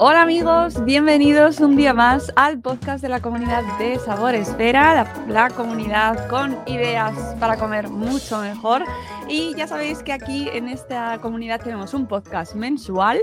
[0.00, 5.50] Hola amigos, bienvenidos un día más al podcast de la comunidad de Sabor Esfera, la,
[5.50, 8.84] comunidad con ideas para comer mucho mejor.
[9.28, 13.18] Y ya sabéis que aquí en esta comunidad tenemos un podcast mensual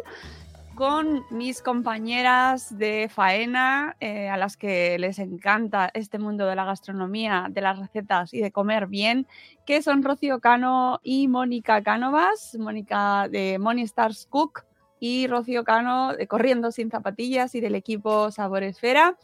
[0.75, 6.65] con mis compañeras de faena, eh, a las que les encanta este mundo de la
[6.65, 9.27] gastronomía, de las recetas y de comer bien,
[9.65, 14.65] que son Rocío Cano y Mónica Cánovas, Mónica de Moni Stars Cook
[14.99, 19.15] y Rocío Cano de Corriendo sin zapatillas y del equipo Sabor Esfera.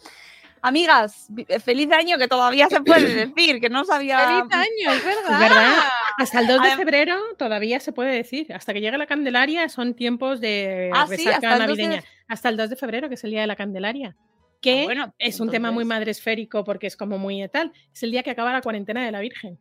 [0.63, 4.19] Amigas, vi- feliz año que todavía se puede decir, que no sabía...
[4.19, 4.91] ¡Feliz año!
[4.95, 5.33] Es verdad.
[5.33, 5.73] Es verdad.
[6.19, 8.53] Hasta el 2 de febrero todavía se puede decir.
[8.53, 12.03] Hasta que llegue la Candelaria son tiempos de Ah, sí, hasta el 2 de navideña.
[12.27, 14.15] Hasta el 2 de febrero, que es el día de la Candelaria.
[14.61, 17.71] Que Ah, bueno, es un tema muy madresférico porque es como muy tal.
[17.91, 19.57] Es el día que acaba la cuarentena de la Virgen.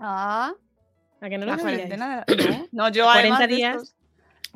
[0.00, 0.54] Ah,
[1.20, 1.88] ¿A que no lo la sabíais?
[1.88, 2.68] cuarentena de...
[2.72, 3.76] No, no, yo 40 además de días.
[3.76, 3.94] estos-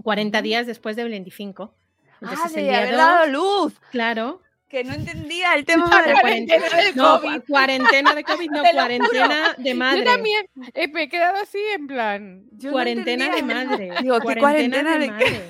[0.03, 1.75] 40 días después del 25.
[2.21, 4.43] Entonces Ah, de haber 2, dado luz, claro.
[4.69, 7.41] que no entendía el tema de la cuarentena cuarentena de No, COVID.
[7.49, 9.99] cuarentena de COVID, no, cuarentena de madre.
[10.01, 12.43] Yo también eh, me he quedado así en plan.
[12.53, 13.91] Yo no cuarentena de madre.
[14.03, 15.11] Digo, ¿qué cuarentena de qué?
[15.13, 15.43] madre.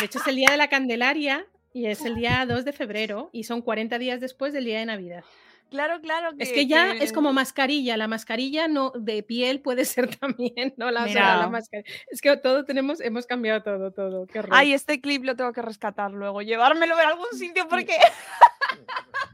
[0.00, 3.30] De hecho, es el día de la Candelaria y es el día 2 de febrero
[3.32, 5.24] y son 40 días después del día de Navidad.
[5.70, 6.30] Claro, claro.
[6.38, 7.96] Es que ya es como mascarilla.
[7.96, 11.90] La mascarilla no de piel puede ser también, no la, mascarilla.
[12.10, 14.26] Es que todo tenemos, hemos cambiado todo, todo.
[14.26, 14.42] Qué.
[14.50, 17.96] Ay, este clip lo tengo que rescatar luego, llevármelo en algún sitio porque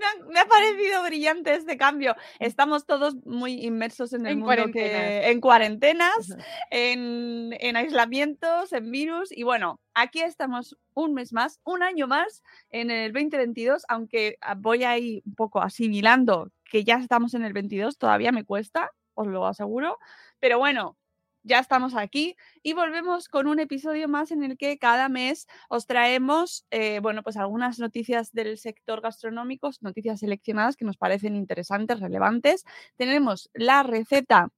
[0.00, 2.16] me, ha, me ha parecido brillante este cambio.
[2.38, 6.36] Estamos todos muy inmersos en el En mundo que- en cuarentenas,
[6.70, 9.30] en, en aislamientos, en virus.
[9.36, 14.54] Y bueno, aquí estamos un mes más, un año más en el 2022, aunque ah,
[14.56, 19.26] voy ahí un poco asimilando que ya estamos en el 22, todavía me cuesta, os
[19.26, 19.98] lo aseguro.
[20.38, 20.96] Pero bueno,
[21.42, 25.86] ya estamos aquí y volvemos con un episodio más en el que cada mes os
[25.86, 32.00] traemos, eh, bueno, pues algunas noticias del sector gastronómico, noticias seleccionadas que nos parecen interesantes,
[32.00, 32.64] relevantes.
[32.96, 34.48] Tenemos la receta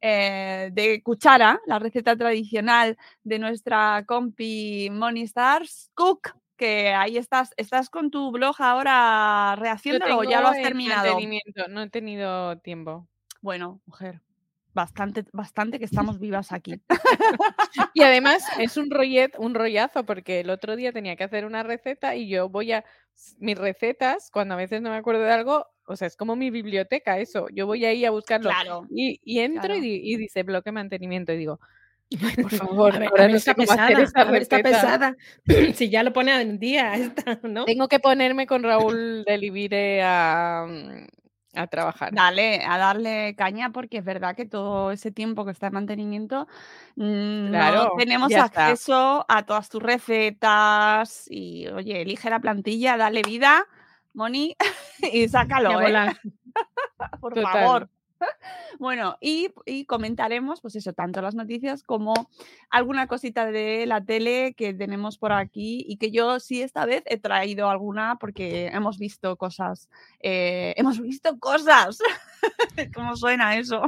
[0.00, 7.52] eh, de cuchara, la receta tradicional de nuestra compi Moni Stars Cook, que ahí estás,
[7.56, 11.18] estás con tu blog ahora Lo rehaciéndolo o ya lo has terminado.
[11.68, 13.08] No he tenido tiempo.
[13.42, 14.20] Bueno, mujer,
[14.74, 16.80] bastante, bastante que estamos vivas aquí.
[17.94, 21.62] Y además es un rollet, un rollazo, porque el otro día tenía que hacer una
[21.62, 22.84] receta y yo voy a
[23.38, 26.50] mis recetas, cuando a veces no me acuerdo de algo, o sea, es como mi
[26.50, 27.46] biblioteca, eso.
[27.52, 28.50] Yo voy ahí a buscarlo.
[28.50, 28.82] Claro.
[28.90, 29.76] Y, y entro claro.
[29.76, 31.60] y, di- y dice bloque mantenimiento y digo,
[32.22, 32.50] "Ay, por
[32.92, 34.62] favor, ver, ahora no está sé cómo hacer pesada, esa está receta".
[34.62, 35.16] pesada.
[35.76, 37.64] si ya lo pone en día, esta, ¿no?
[37.64, 41.06] Tengo que ponerme con Raúl de Livire a, mm,
[41.54, 42.12] a trabajar.
[42.14, 46.46] Dale, a darle caña porque es verdad que todo ese tiempo que está en mantenimiento
[46.96, 48.44] mm, Claro, no tenemos está.
[48.44, 53.66] acceso a todas tus recetas y oye, elige la plantilla, dale vida,
[54.14, 54.56] Moni,
[55.12, 55.92] y sácalo, ¿eh?
[57.20, 57.52] por Total.
[57.52, 57.88] favor.
[58.78, 62.14] Bueno, y, y comentaremos, pues eso, tanto las noticias como
[62.70, 67.02] alguna cosita de la tele que tenemos por aquí y que yo sí esta vez
[67.06, 69.88] he traído alguna porque hemos visto cosas,
[70.20, 71.98] eh, hemos visto cosas.
[72.94, 73.82] ¿Cómo suena eso?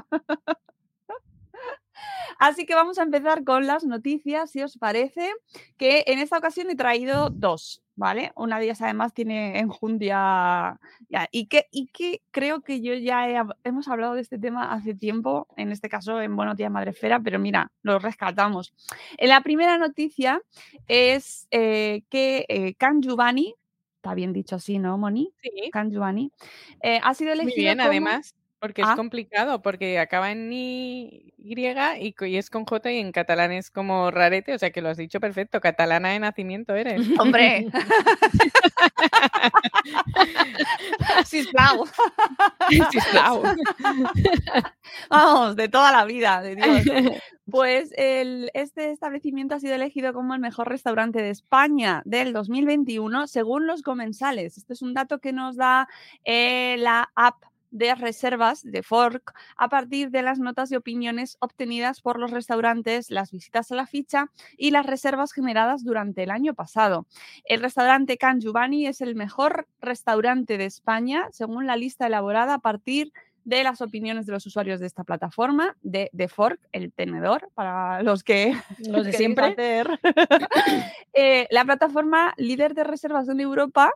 [2.39, 5.31] Así que vamos a empezar con las noticias, si os parece,
[5.77, 8.33] que en esta ocasión he traído dos, ¿vale?
[8.37, 13.29] Una de ellas además tiene enjundia ya, y, que, y que creo que yo ya
[13.29, 17.21] he hemos hablado de este tema hace tiempo, en este caso en Buenos Días Madrefera,
[17.21, 18.73] pero mira, lo rescatamos.
[19.19, 20.41] En la primera noticia
[20.89, 23.55] es eh, que eh, Can Giovanni,
[23.97, 25.33] está bien dicho así, ¿no, Moni?
[25.41, 26.33] Sí, Can Giovanni,
[26.83, 28.91] eh, ha sido muy elegido bien, como- además, porque Ah.
[28.93, 33.71] es complicado, porque acaba en Y y, y es con J y en catalán es
[33.73, 36.97] como rarete, o sea que lo has dicho perfecto, catalana de nacimiento eres.
[37.21, 37.67] Hombre.
[41.27, 41.85] Sisplau.
[42.93, 43.43] Sisplau.
[45.11, 47.19] Vamos, de toda la vida, de Dios.
[47.51, 53.27] Pues el- este establecimiento ha sido elegido como el mejor restaurante de España del 2021
[53.27, 54.57] según los comensales.
[54.59, 55.89] Esto es un dato que nos da
[56.25, 57.43] eh, la app
[57.73, 63.11] de reservas de Fork a partir de las notas y opiniones obtenidas por los restaurantes,
[63.11, 67.07] las visitas a la ficha y las reservas generadas durante el año pasado.
[67.45, 72.59] El restaurante Can Giovanni es el mejor restaurante de España según la lista elaborada a
[72.59, 73.13] partir
[73.45, 78.01] de las opiniones de los usuarios de esta plataforma, de, de Fork, el tenedor, para
[78.03, 79.47] los que Los de siempre.
[79.47, 79.89] hacer.
[81.15, 83.91] Eh, la plataforma líder de reservas de Europa.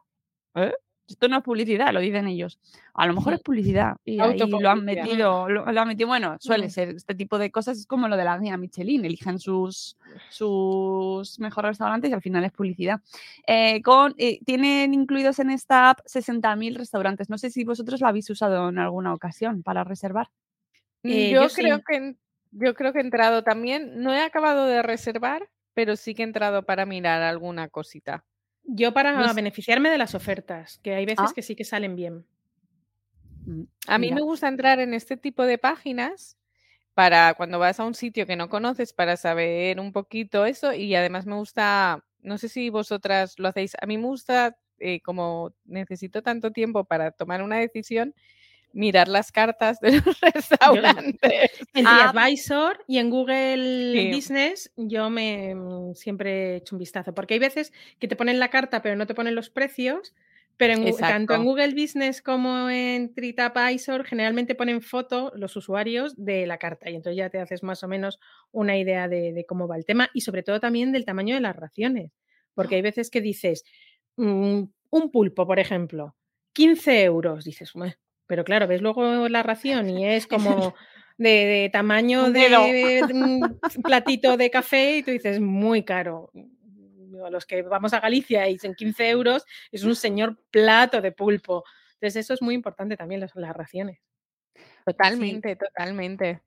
[0.54, 0.74] ¿eh?
[1.08, 2.58] Esto no es publicidad, lo dicen ellos.
[2.94, 3.96] A lo mejor es publicidad.
[4.04, 6.08] Y ahí lo han metido, lo, lo han metido.
[6.08, 6.70] Bueno, suele Mm.
[6.70, 9.96] ser este tipo de cosas, es como lo de la guía Michelin, eligen sus,
[10.28, 13.00] sus mejores restaurantes y al final es publicidad.
[13.46, 17.30] Eh, con, eh, tienen incluidos en esta app 60.000 restaurantes.
[17.30, 20.28] No sé si vosotros lo habéis usado en alguna ocasión para reservar.
[21.02, 21.62] Mm, Eh, yo, yo sí.
[21.62, 22.16] creo que
[22.52, 24.02] yo creo que he entrado también.
[24.02, 28.24] No he acabado de reservar, pero sí que he entrado para mirar alguna cosita.
[28.66, 31.32] Yo para Pues- beneficiarme de las ofertas, que hay veces Ah.
[31.34, 32.24] que sí que salen bien.
[33.46, 34.16] Mm, A mí mira.
[34.16, 36.36] me gusta entrar en este tipo de páginas
[36.94, 40.94] para cuando vas a un sitio que no conoces para saber un poquito eso y
[40.94, 45.54] además me gusta, no sé si vosotras lo hacéis, a mí me gusta eh, como
[45.64, 48.14] necesito tanto tiempo para tomar una decisión,
[48.76, 51.50] mirar las cartas de los restaurantes.
[51.74, 52.10] En Ah.
[52.12, 54.10] TripAdvisor y en Google Sí.
[54.14, 58.38] Business yo me mm, siempre he hecho un vistazo, porque hay veces que te ponen
[58.38, 60.14] la carta pero no te ponen los precios,
[60.58, 61.44] pero en tanto en.
[61.44, 67.18] Google Business como en TripAdvisor generalmente ponen foto los usuarios de la carta y entonces
[67.18, 68.18] ya te haces más o menos
[68.52, 71.42] una idea de, de cómo va el tema y sobre todo también del tamaño de
[71.42, 72.12] las raciones,
[72.54, 73.64] porque hay veces que dices
[74.16, 76.16] mm, un pulpo, por ejemplo,
[76.54, 77.74] 15 euros, dices,
[78.26, 80.26] pero claro, ves luego la ración y es
[80.70, 80.74] como
[81.18, 82.48] de, de tamaño de,
[83.06, 86.30] de un platito de café y tú dices, muy caro.
[86.32, 91.12] Digo, Los que vamos a Galicia y dicen 15 euros, es un señor plato de
[91.12, 91.64] pulpo.
[91.94, 94.00] Entonces eso es muy importante también, las, las raciones.
[94.84, 96.42] Totalmente, totalmente.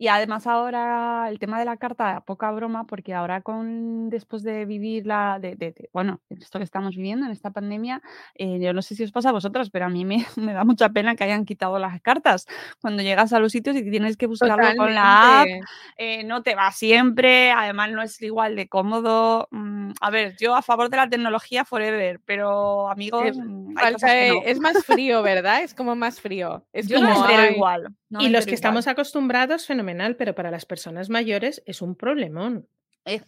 [0.00, 4.64] Y además ahora el tema de la carta, poca broma, porque ahora con después de
[4.64, 8.00] vivir la, de, de- de- bueno, esto que estamos viviendo en esta pandemia,
[8.34, 10.64] eh, yo no sé si os pasa a vosotras, pero a mí me, me da
[10.64, 12.46] mucha pena que hayan quitado las cartas.
[12.80, 15.66] Cuando llegas a los sitios y tienes que buscarlo con la app, Totalmente.
[15.98, 19.48] eh, no te va siempre, además no es igual de cómodo.
[19.50, 23.92] Mm, a ver, yo a favor de la tecnología forever, pero amigos, Eh, mm, hay
[23.92, 24.40] cosas que no.
[24.46, 25.62] es más frío, ¿verdad?
[25.62, 26.64] Es como más frío.
[26.72, 27.88] Es Yo no como, ay, igual.
[28.08, 28.54] no y los que igual.
[28.54, 32.68] estamos acostumbrados, fenomenal, pero para las personas mayores es un problemón.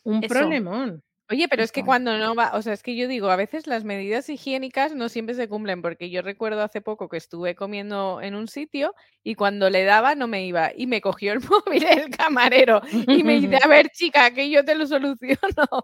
[0.05, 0.35] Un eso.
[0.35, 1.03] problemón.
[1.33, 3.67] Oye, pero es que cuando no va, o sea, es que yo digo, a veces
[3.67, 8.21] las medidas higiénicas no siempre se cumplen, porque yo recuerdo hace poco que estuve comiendo
[8.21, 8.95] en un sitio
[9.25, 13.25] y cuando le daba no me iba y me cogió el móvil el camarero y
[13.25, 15.39] me dice, a ver, chica, que yo te lo soluciono.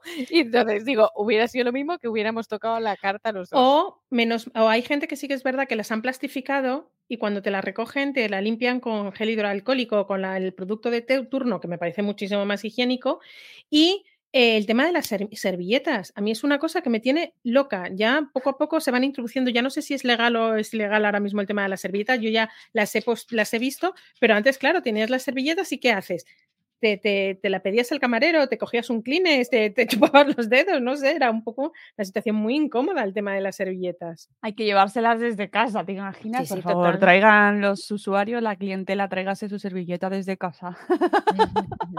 [0.30, 3.60] Y entonces digo, hubiera sido lo mismo que hubiéramos tocado la carta los dos.
[3.60, 7.16] O menos, o hay gente que sí que es verdad que las han plastificado y
[7.16, 11.00] cuando te la recogen te la limpian con gel hidroalcohólico, con la- el producto de
[11.02, 13.20] turno, que me parece muchísimo más higiénico.
[13.70, 17.34] Y el tema de las ser- servilletas, a mí es una cosa que me tiene
[17.44, 17.88] loca.
[17.94, 20.72] Ya poco a poco se van introduciendo, ya no sé si es legal o es
[20.74, 23.94] ilegal ahora mismo el tema de las servilletas, yo ya las he, las he visto,
[24.20, 26.24] pero antes, claro, tenías las servilletas y ¿qué haces?
[26.80, 30.48] Te, te- te la pedías al camarero, te cogías un Kleenex, te, te chupabas los
[30.48, 34.28] dedos, no sé, era un poco una situación muy incómoda el tema de las servilletas.
[34.42, 36.42] Hay que llevárselas desde casa, ¿te imaginas?
[36.46, 37.00] Sí, Por sí, favor, total.
[37.00, 40.76] traigan los usuarios, la clientela, tráigase su servilleta desde casa.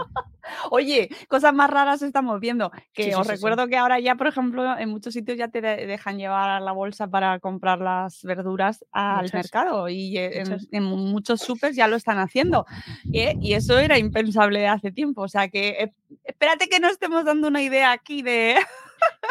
[0.70, 2.70] Oye, cosas más raras estamos viendo.
[2.92, 5.86] Que Sí, os recuerdo que ahora ya, por ejemplo, en muchos sitios ya te de-
[5.86, 10.68] dejan llevar la bolsa para comprar las verduras al Muchas, mercado y eh, en, muchas.
[10.72, 12.66] en muchos supers ya lo están haciendo.
[13.12, 15.22] Eh, Y eso era impensable hace tiempo.
[15.22, 15.92] O sea que eh,
[16.24, 18.56] espérate que no estemos dando una idea aquí de...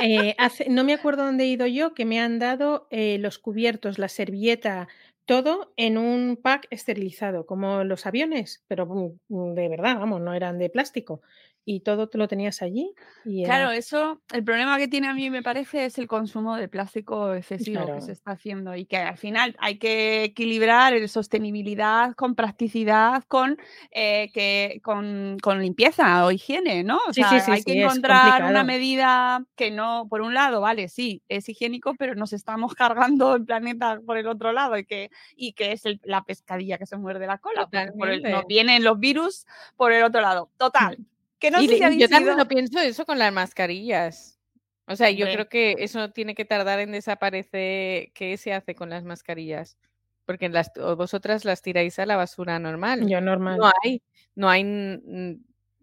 [0.02, 0.36] Eh,
[0.68, 4.08] no me acuerdo dónde he ido yo, que me han dado eh, los cubiertos, la
[4.08, 4.88] servilleta,
[5.26, 10.58] todo en un pack esterilizado, como los aviones, pero mm, de verdad, vamos, no eran
[10.58, 11.22] de plástico.
[11.66, 12.94] Y todo te lo tenías allí.
[13.26, 16.56] Y era- Claro, eso, el problema que tiene a mí me parece es el consumo
[16.56, 18.02] de plástico excesivo que Claro.
[18.02, 23.58] se está haciendo y que al final hay que equilibrar el sostenibilidad con practicidad, con,
[23.92, 26.98] eh, que, con, con limpieza o higiene, ¿no?
[27.08, 30.62] O Sí, sea, sí, sí, hay que encontrar una medida que no, por un lado,
[30.62, 34.86] vale, sí, es higiénico, pero nos estamos cargando el planeta por el otro lado y
[34.86, 37.70] que, y que es el- la pescadilla que se muerde la cola.
[37.98, 40.50] por el- nos vienen los virus por el otro lado.
[40.58, 40.98] Total.
[41.40, 44.40] Que no y sé si yo también lo pienso eso con las mascarillas.
[44.88, 48.12] O sea, yo creo que eso tiene que tardar en desaparecer.
[48.14, 49.78] ¿Qué se hace con las mascarillas?
[50.26, 53.08] Porque las, vosotras las tiráis a la basura normal.
[53.08, 53.58] yo normal.
[53.58, 54.02] No hay,
[54.36, 54.64] no hay,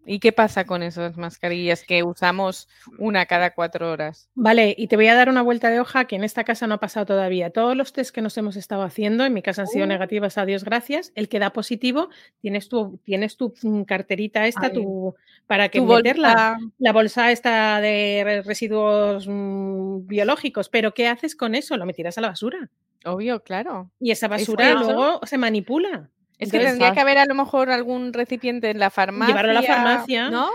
[0.09, 4.29] ¿Y qué pasa con esas mascarillas que usamos una cada cuatro horas?
[4.35, 6.75] Vale, y te voy a dar una vuelta de hoja que en esta casa no
[6.75, 7.49] ha pasado todavía.
[7.49, 9.89] Todos los test que nos hemos estado haciendo, en mi casa han sido Uh.
[9.89, 11.11] negativas, a Dios gracias.
[11.15, 12.09] El que da positivo,
[12.39, 14.73] tienes tu, tienes tu mm, carterita esta Ay.
[14.73, 15.13] tu,
[15.45, 16.55] para que Tu meterla.
[16.57, 20.69] bolsa- La bolsa esta de re- residuos mm, biológicos.
[20.69, 21.75] Pero ¿qué haces con eso?
[21.75, 22.69] Lo metirás a la basura.
[23.05, 23.91] Obvio, claro.
[23.99, 26.09] Y esa basura luego se manipula.
[26.39, 29.33] Es que Entonces, tendría que haber a lo mejor algún recipiente en la farmacia.
[29.33, 30.29] Llevarlo a la farmacia.
[30.29, 30.49] ¿No?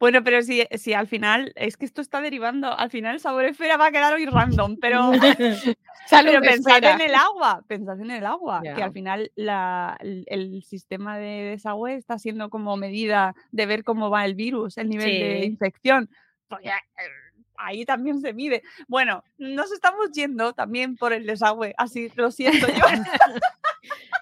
[0.00, 3.44] Bueno, pero si, si al final, es que esto está derivando, al final el sabor
[3.44, 5.10] esfera va a quedar hoy random, pero,
[6.06, 10.24] Salud, pero pensad en el agua, pensad en el agua, que al final la- el,
[10.28, 14.88] el sistema de desagüe está siendo como medida de ver cómo va el virus, el
[14.88, 16.08] nivel de infección.
[16.46, 17.10] Pues ya, eh,
[17.56, 18.62] ahí también se mide.
[18.86, 22.84] Bueno, nos estamos yendo también por el desagüe, así lo siento yo.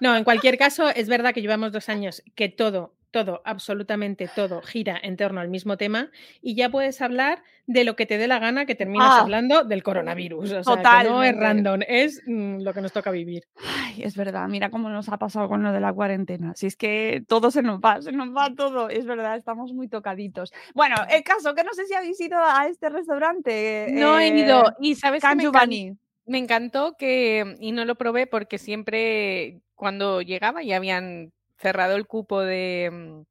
[0.01, 4.61] No, en cualquier caso, es verdad que llevamos dos años que todo, todo, absolutamente todo
[4.61, 6.11] gira en torno al mismo tema
[6.43, 9.21] y ya puedes hablar de lo que te dé la gana que terminas Ah.
[9.23, 10.53] hablando del coronavirus.
[10.53, 13.45] O sea, que no es random, es mm, lo que nos toca vivir.
[13.65, 16.55] Ay, es verdad, mira cómo nos ha pasado con lo de la cuarentena.
[16.55, 18.89] Si es que todo se nos va, se nos va todo.
[18.91, 20.53] Es verdad, estamos muy tocaditos.
[20.75, 23.89] Bueno, el caso que no sé si habéis ido a este restaurante.
[23.93, 24.75] No he eh, ido.
[24.81, 25.97] Y sabes que me.
[26.27, 32.07] Me encantó que, y no lo probé porque siempre cuando llegaba ya habían cerrado el
[32.07, 33.23] cupo de mm,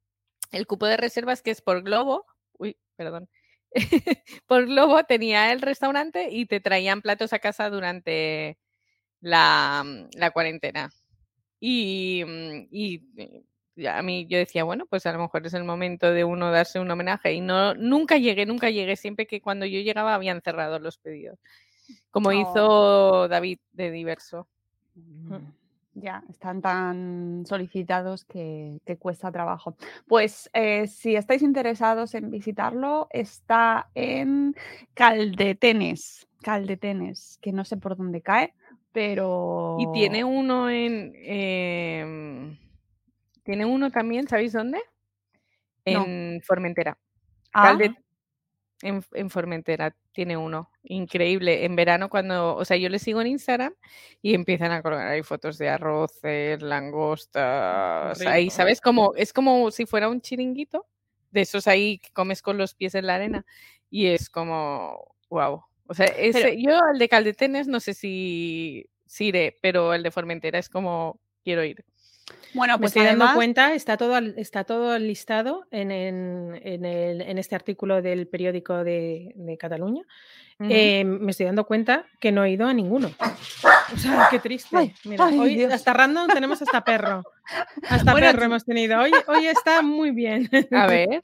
[0.56, 2.26] el cupo de reservas que es por Globo.
[2.58, 3.28] Uy, perdón.
[4.46, 8.58] por Globo tenía el restaurante y te traían platos a casa durante
[9.20, 10.90] la, mm, la cuarentena.
[11.60, 15.64] Y, mm, y eh, a mí yo decía, bueno, pues a lo mejor es el
[15.64, 17.32] momento de uno darse un homenaje.
[17.34, 18.96] Y no, nunca llegué, nunca llegué.
[18.96, 21.38] Siempre que cuando yo llegaba habían cerrado los pedidos.
[22.10, 22.32] Como Oh.
[22.32, 24.48] hizo David de Diverso.
[25.94, 29.76] Ya, están tan solicitados que, que cuesta trabajo.
[30.06, 34.54] Pues eh, si estáis interesados en visitarlo, está en
[34.94, 36.26] Caldetenes.
[36.42, 38.52] Caldetenes, que no sé por dónde cae,
[38.92, 39.76] pero.
[39.80, 41.12] Y tiene uno en.
[41.16, 42.58] em,
[43.42, 44.78] tiene uno también, ¿sabéis dónde?
[45.86, 46.04] No.
[46.04, 46.98] En Formentera.
[47.54, 47.96] Ah, Calde-
[48.82, 50.70] en, en Formentera tiene uno.
[50.82, 51.64] Increíble.
[51.64, 52.56] En verano, cuando.
[52.56, 53.74] O sea, yo le sigo en Instagram
[54.22, 58.20] y empiezan a colgar ahí fotos de arroces, langostas.
[58.22, 58.50] Ahí.
[58.50, 58.80] ¿sabes?
[58.80, 60.86] Como, es como si fuera un chiringuito.
[61.30, 63.44] De esos ahí que comes con los pies en la arena.
[63.90, 65.14] Y es como.
[65.28, 65.64] Wow.
[65.88, 70.10] O sea, ese, yo el de Caldetenes no sé si, si iré, pero el de
[70.10, 71.84] Formentera es como quiero ir.
[72.54, 77.20] Bueno, Me pues estoy dando cuenta, está todo, está todo listado en, en- en el-
[77.20, 80.02] en este artículo del periódico de, de Cataluña.
[80.58, 83.10] Eh, me estoy dando cuenta que no he ido a ninguno.
[83.92, 84.74] O sea, qué triste.
[84.74, 85.70] Ay, Mira, ay, hoy Dios.
[85.72, 87.22] hasta random tenemos hasta perro.
[87.90, 88.98] Hasta Bueno, perro hemos tenido.
[89.00, 90.48] Hoy, hoy está muy bien.
[90.72, 91.20] A ver,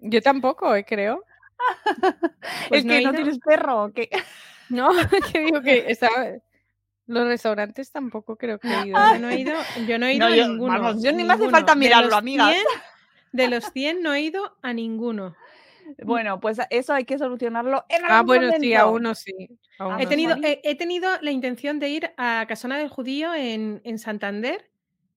[0.00, 1.24] yo tampoco, eh, creo.
[2.68, 3.84] Pues es no que no tienes perro.
[3.84, 4.10] ¿o qué?
[4.68, 4.90] No,
[5.32, 6.08] que digo que está...
[7.06, 8.98] los restaurantes tampoco creo que he ido.
[9.12, 9.54] Yo no he ido,
[9.86, 10.72] yo no he ido No, a yo- ninguno.
[10.80, 11.50] vamos, yo ni me hace ninguno.
[11.50, 12.48] falta De mirarlo, los amiga.
[12.50, 12.64] 100
[13.32, 15.34] de los 100 no he ido a ninguno.
[16.02, 18.96] Bueno, pues eso hay que solucionarlo en Ah, algún bueno, sí, a momento.
[18.96, 19.32] uno sí.
[19.78, 20.40] a uno He no tenido, sí.
[20.44, 24.68] he, he tenido la intención de ir a Casona del Judío en, en Santander,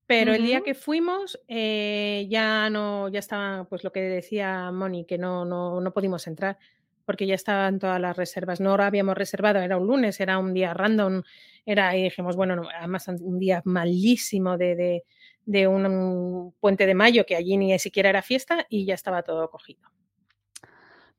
[0.06, 5.06] pero el día que fuimos eh, ya no, ya estaba, pues lo que decía Moni,
[5.06, 6.58] que no, no, no pudimos entrar,
[7.06, 8.60] porque ya estaban todas las reservas.
[8.60, 11.24] No habíamos reservado, era un lunes, era un día random,
[11.66, 15.04] era, y dijimos, bueno, no, además un día malísimo de, de,
[15.46, 19.24] de un, un puente de mayo, que allí ni siquiera era fiesta, y ya estaba
[19.24, 19.82] todo cogido.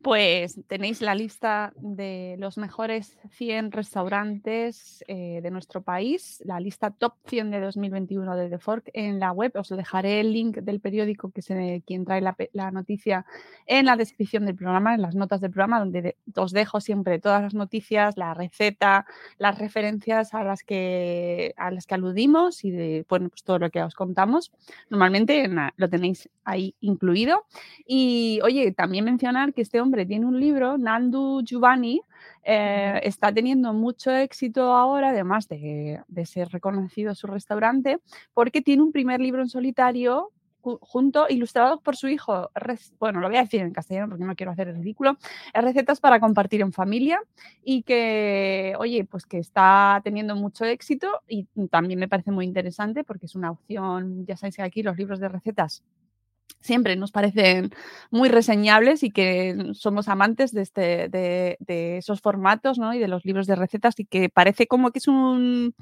[0.02, 6.90] Pues tenéis la lista de los mejores 100 restaurantes eh, de nuestro país, la lista
[6.90, 9.52] top 100 de 2021 de The Fork en la web.
[9.56, 13.26] Os dejaré el link del periódico que se quien trae la, noticia
[13.66, 17.18] en la descripción del programa, en las notas del programa, donde de- os dejo siempre
[17.18, 19.04] todas las noticias, la receta,
[19.36, 23.68] las referencias a las que a las que aludimos y de, bueno, pues todo lo
[23.68, 24.50] que os contamos.
[24.88, 27.44] Normalmente en la- lo tenéis ahí incluido.
[27.86, 32.00] Y oye, también mencionar que este hombre tiene un libro, Nandu Giovanni,
[32.44, 37.98] eh, está teniendo mucho éxito ahora, además de, de ser reconocido su restaurante,
[38.34, 40.30] porque tiene un primer libro en solitario
[40.62, 42.50] ju- junto, ilustrado por su hijo.
[42.98, 45.18] Bueno, lo voy a decir en castellano porque no quiero hacer el ridículo.
[45.52, 47.20] Es recetas para compartir en familia
[47.62, 53.04] y que, oye, pues que está teniendo mucho éxito y también me parece muy interesante
[53.04, 55.82] porque es una opción, ya sabéis que aquí los libros de recetas
[56.60, 57.70] siempre nos parecen
[58.10, 62.92] muy reseñables y que somos amantes de, este, de, de esos formatos ¿no?
[62.94, 65.74] y de los libros de recetas y que parece como que es un...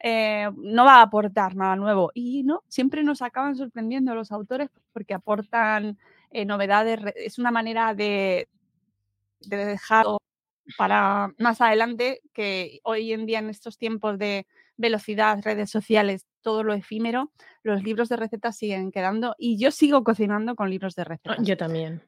[0.00, 4.70] eh, no va a aportar nada nuevo y no, siempre nos acaban sorprendiendo los autores
[4.92, 5.98] porque aportan
[6.30, 8.48] eh, novedades, es una manera de,
[9.40, 10.06] de dejar
[10.78, 16.62] para más adelante que hoy en día en estos tiempos de velocidad, redes sociales, todo
[16.64, 17.32] lo efímero,
[17.62, 21.46] los libros de recetas siguen quedando y yo sigo cocinando con libros de Ah, recetas.
[21.46, 22.02] Yo también.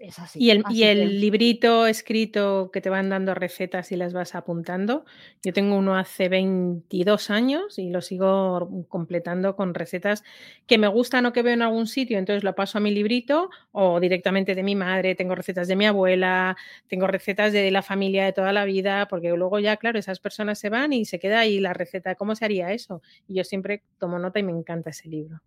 [0.00, 0.38] Es así.
[0.40, 4.12] Y el, así y el que- librito escrito que te van dando recetas y las
[4.12, 5.04] vas apuntando.
[5.42, 10.22] Yo tengo uno hace 22 años y lo sigo completando con recetas
[10.68, 13.50] que me gustan o que veo en algún sitio, entonces lo paso a mi librito
[13.72, 15.16] o directamente de mi madre.
[15.16, 19.30] Tengo recetas de mi abuela, tengo recetas de la familia de toda la vida, porque
[19.30, 22.14] luego ya, claro, esas personas se van y se queda ahí la receta.
[22.14, 23.02] ¿Cómo se haría eso?
[23.26, 25.40] Y yo siempre tomo nota y me encanta ese libro.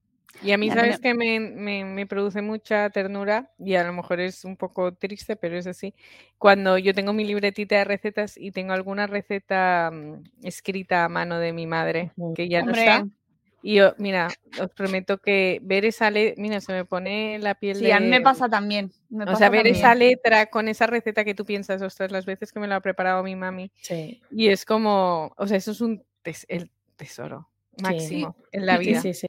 [0.43, 3.51] Y a mí, Ya, ¿sabes que me, me, me produce mucha ternura?
[3.59, 5.93] Y a lo mejor es un poco triste, pero es así.
[6.37, 11.37] Cuando yo tengo mi libretita de recetas y tengo alguna receta mm, escrita a mano
[11.39, 13.05] de mi madre, que ya no está.
[13.63, 17.77] Y yo, mira, os prometo que ver esa letra, mira, se me pone la piel
[17.77, 17.93] sí, de...
[17.93, 18.91] a mí me pasa también.
[19.09, 19.75] me O pasa sea, ver también.
[19.75, 22.81] esa letra con esa receta que tú piensas, ostras, las veces que me lo ha
[22.81, 23.71] preparado mi mami.
[23.75, 24.19] Sí.
[24.31, 27.83] Y es como, o sea, eso es un tes- el tesoro Sí.
[27.83, 29.01] máximo en la Sí, vida.
[29.01, 29.27] sí, sí.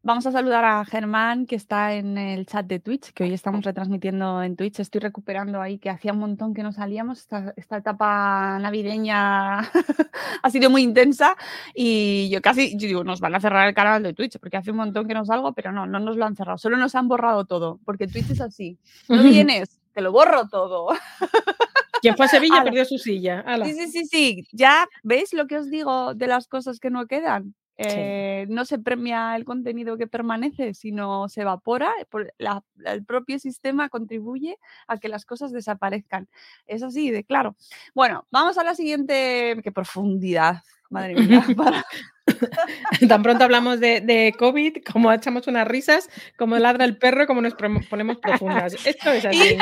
[0.00, 3.64] Vamos a saludar a Germán, que está en el chat de Twitch, que hoy estamos
[3.64, 4.78] retransmitiendo en Twitch.
[4.78, 7.18] Estoy recuperando ahí, que hacía un montón que no salíamos.
[7.18, 9.58] Esta, esta etapa navideña
[10.42, 11.36] ha sido muy intensa
[11.74, 14.70] y yo casi, yo digo, nos van a cerrar el canal de Twitch, porque hace
[14.70, 16.58] un montón que no salgo, pero no, no nos lo han cerrado.
[16.58, 18.78] Solo nos han borrado todo, porque Twitch es así.
[19.08, 20.90] No vienes, te lo borro todo.
[22.00, 22.64] Quien fue a Sevilla Ala.
[22.64, 23.40] perdió su silla.
[23.40, 23.66] Ala.
[23.66, 24.48] Sí, sí, sí, sí.
[24.52, 27.56] Ya veis lo que os digo de las cosas que no quedan.
[27.80, 31.92] Eh, no se premia el contenido que permanece, sino se evapora.
[32.10, 34.58] por- la- el propio sistema contribuye
[34.88, 36.28] a que las cosas desaparezcan.
[36.66, 37.54] Es así de claro.
[37.94, 39.60] Bueno, vamos a la siguiente.
[39.62, 41.44] Qué profundidad, madre mía.
[41.56, 41.86] para-
[43.08, 47.40] Tan pronto hablamos de, de COVID, como echamos unas risas, como ladra el perro, como
[47.40, 48.74] nos ponemos profundas.
[48.86, 49.56] Esto es así.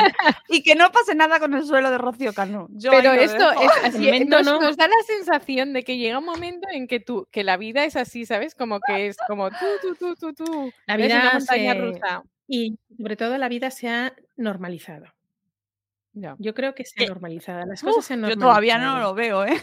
[0.49, 2.67] y que no pase nada con el suelo de Rocío Cano.
[2.71, 4.61] Yo Pero esto es así, momento nos, no.
[4.61, 7.83] nos da la sensación de que llega un momento en que tú, que la vida
[7.85, 8.55] es así, ¿sabes?
[8.55, 10.71] Como que es como tú, tú, tú, tú, tú.
[10.85, 12.23] La es una vida montaña se- rusa.
[12.47, 15.05] Y sobre todo la vida se ha normalizado.
[16.39, 17.65] Yo creo que se ha normalizado.
[17.65, 18.49] Las Uf, cosas se han yo normalizado.
[18.49, 19.57] todavía no lo veo, ¿eh?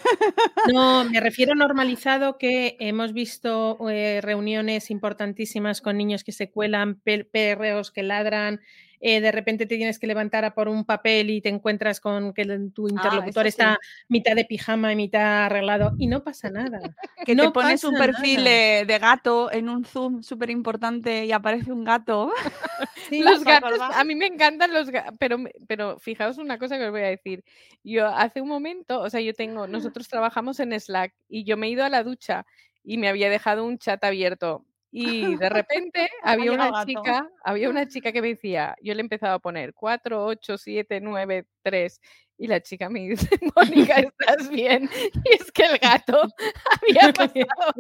[0.73, 6.97] No, me refiero normalizado que hemos visto eh, reuniones importantísimas con niños que se cuelan,
[7.01, 8.61] pe- perreos que ladran,
[9.01, 12.33] eh, de repente te tienes que levantar a por un papel y te encuentras con
[12.33, 13.49] que tu interlocutor Ah, sí.
[13.49, 13.79] está
[14.09, 16.81] mitad de pijama y mitad arreglado y no pasa nada.
[17.25, 18.85] Que No te pones un perfil nada.
[18.85, 22.33] de, gato en un zoom súper importante y aparece un gato.
[23.11, 25.37] Sí, Los gatos, a mí me encantan los gatos, pero,
[25.69, 27.45] pero fijaos una cosa que os voy a decir.
[27.83, 31.67] Yo hace un momento, o sea, yo tengo, nosotros trabajamos en Slack y yo me
[31.67, 32.47] he ido a la ducha
[32.83, 34.65] y me había dejado un chat abierto.
[34.97, 39.03] Y de repente había una chica, había una chica que me decía, yo le he
[39.03, 42.01] empezado a poner 4, 8, 7, 9, 3
[42.39, 44.91] y la chica me dice, Mónica, ¿estás bien?
[45.25, 46.21] Y es que el gato
[46.83, 47.73] había pasado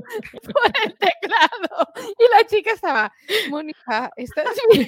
[0.43, 3.13] por el teclado y la chica estaba,
[3.51, 4.87] Mónica, ¿estás bien?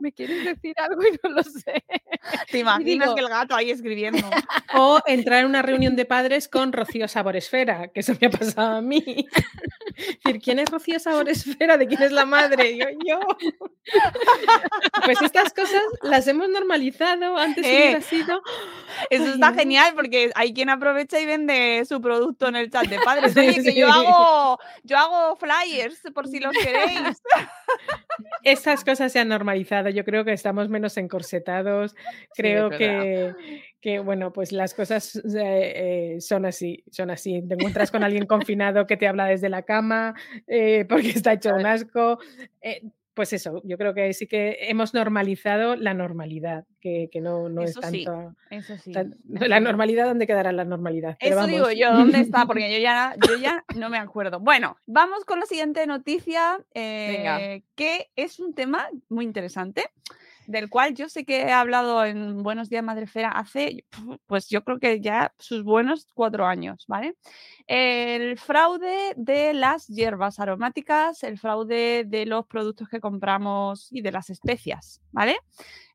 [0.00, 1.84] ¿Me quieres decir algo y no lo sé?
[2.50, 4.28] ¿Te imaginas digo- que el gato ahí escribiendo?
[4.74, 8.76] O entrar en una reunión de padres con Rocío Saboresfera, que eso me ha pasado
[8.76, 9.26] a mí.
[10.24, 11.76] decir, ¿quién es Rocío Saboresfera?
[11.76, 12.76] ¿De quién es la madre?
[12.78, 13.18] Yo, yo.
[15.04, 17.36] Pues estas cosas las hemos normalizado.
[17.36, 18.27] Antes Eh, hubiera sido.
[19.10, 22.86] Eso Ay, está genial porque hay quien aprovecha y vende su producto en el chat
[22.86, 23.32] de padres.
[23.32, 27.22] Sí, Oye, que yo hago, yo hago flyers por si los queréis.
[28.42, 29.90] Estas cosas se han normalizado.
[29.90, 31.94] Yo creo que estamos menos encorsetados.
[32.34, 33.34] Creo que,
[33.80, 35.22] que, bueno, pues las cosas eh,
[36.16, 37.42] eh, son así, son así.
[37.46, 40.14] Te encuentras con alguien confinado que te habla desde la cama
[40.46, 42.18] eh, porque está hecho un asco.
[43.18, 47.62] Pues eso, yo creo que sí que hemos normalizado la normalidad, que, que no, no
[47.62, 48.36] es Eso sí, tanto.
[48.48, 48.92] Eso sí.
[48.92, 51.16] tan- la normalidad, ¿dónde quedará la normalidad?
[51.18, 52.46] Pero Eso digo yo, ¿dónde está?
[52.46, 54.38] Porque yo ya, yo ya no me acuerdo.
[54.38, 59.90] Bueno, vamos con la siguiente noticia, eh, que es un tema muy interesante,
[60.48, 63.84] del cual yo sé que he hablado en Buenos Días Madrefera hace,
[64.26, 67.16] pues yo creo que ya sus buenos cuatro años, ¿vale?
[67.66, 74.10] El fraude de las hierbas aromáticas, el fraude de los productos que compramos y de
[74.10, 75.36] las especias, ¿vale?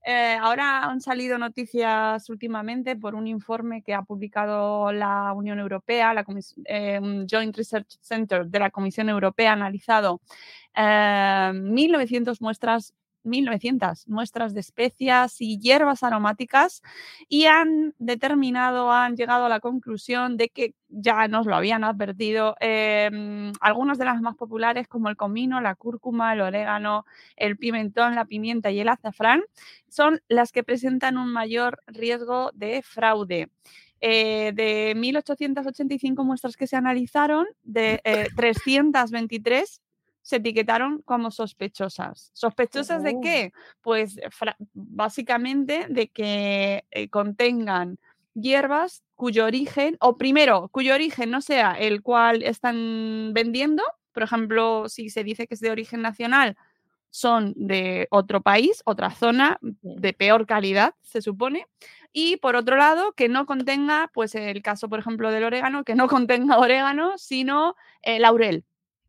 [0.06, 6.14] Eh, ahora han salido noticias últimamente por un informe que ha publicado la Unión Europea,
[6.14, 6.26] la
[6.66, 10.22] eh, Joint Research Center de la Comisión Europea ha analizado
[10.76, 10.82] eh,
[11.54, 16.82] 1.900 muestras 1.900 muestras de especias y hierbas aromáticas
[17.28, 22.56] y han determinado, han llegado a la conclusión de que ya nos lo habían advertido,
[22.60, 27.06] em, algunas de las más populares como el comino, la cúrcuma, el orégano,
[27.36, 29.44] el pimentón, la pimienta y el azafrán
[29.90, 33.50] son las que presentan un mayor riesgo de fraude.
[34.06, 38.02] Eh, de 1.885 muestras que se analizaron, de
[38.36, 39.83] 323
[40.24, 42.32] se etiquetaron como sospechosas.
[42.34, 43.22] ¿Sospechosas de Oh.
[43.22, 43.52] qué?
[43.82, 48.00] Pues fra- básicamente de que eh, contengan
[48.34, 53.84] hierbas cuyo origen, o primero, cuyo origen no sea el cual están vendiendo,
[54.14, 56.56] por ejemplo, si se dice que es de origen nacional,
[57.10, 61.68] son de otro país, otra zona de peor calidad, se supone.
[62.12, 65.94] Y por otro lado, que no contenga, pues el caso, por ejemplo, del orégano, que
[65.96, 68.64] no contenga orégano, sino eh, laurel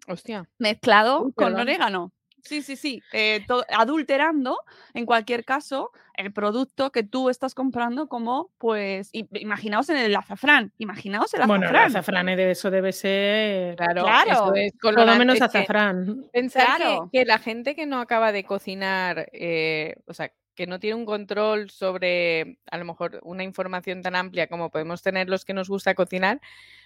[0.09, 0.49] Hostia.
[0.59, 1.61] mezclado Uy, con perdón.
[1.63, 2.13] orégano.
[2.43, 3.01] Sí, sí, sí.
[3.15, 4.59] eh, adulterando,
[4.93, 10.71] en cualquier caso, el producto que tú estás comprando como, pues, imaginaos en el azafrán,
[10.77, 11.87] imaginaos el Bueno, el azafrán.
[12.27, 16.27] azafrán de eso debe ser Claro, Claro, eso es por lo menos que azafrán.
[16.35, 17.09] Pensar que- Claro.
[17.11, 21.07] que, la gente que no acaba de cocinar, eh, o sea, que no tiene un
[21.07, 25.71] control sobre a lo mejor una información tan amplia como podemos tener los que nos
[25.71, 26.43] gusta cocinar,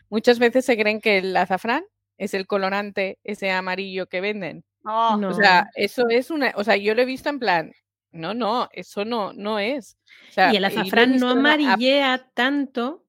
[0.09, 1.85] muchas veces se creen que el azafrán
[2.19, 4.65] es el colorante, ese amarillo que venden.
[4.85, 5.29] Oh, No.
[5.31, 7.73] O sea, eso es una, o sea, yo lo he visto en plan,
[8.13, 9.97] no, no, eso no, no es.
[10.29, 13.05] O sea, Y el azafrán no amarillea tanto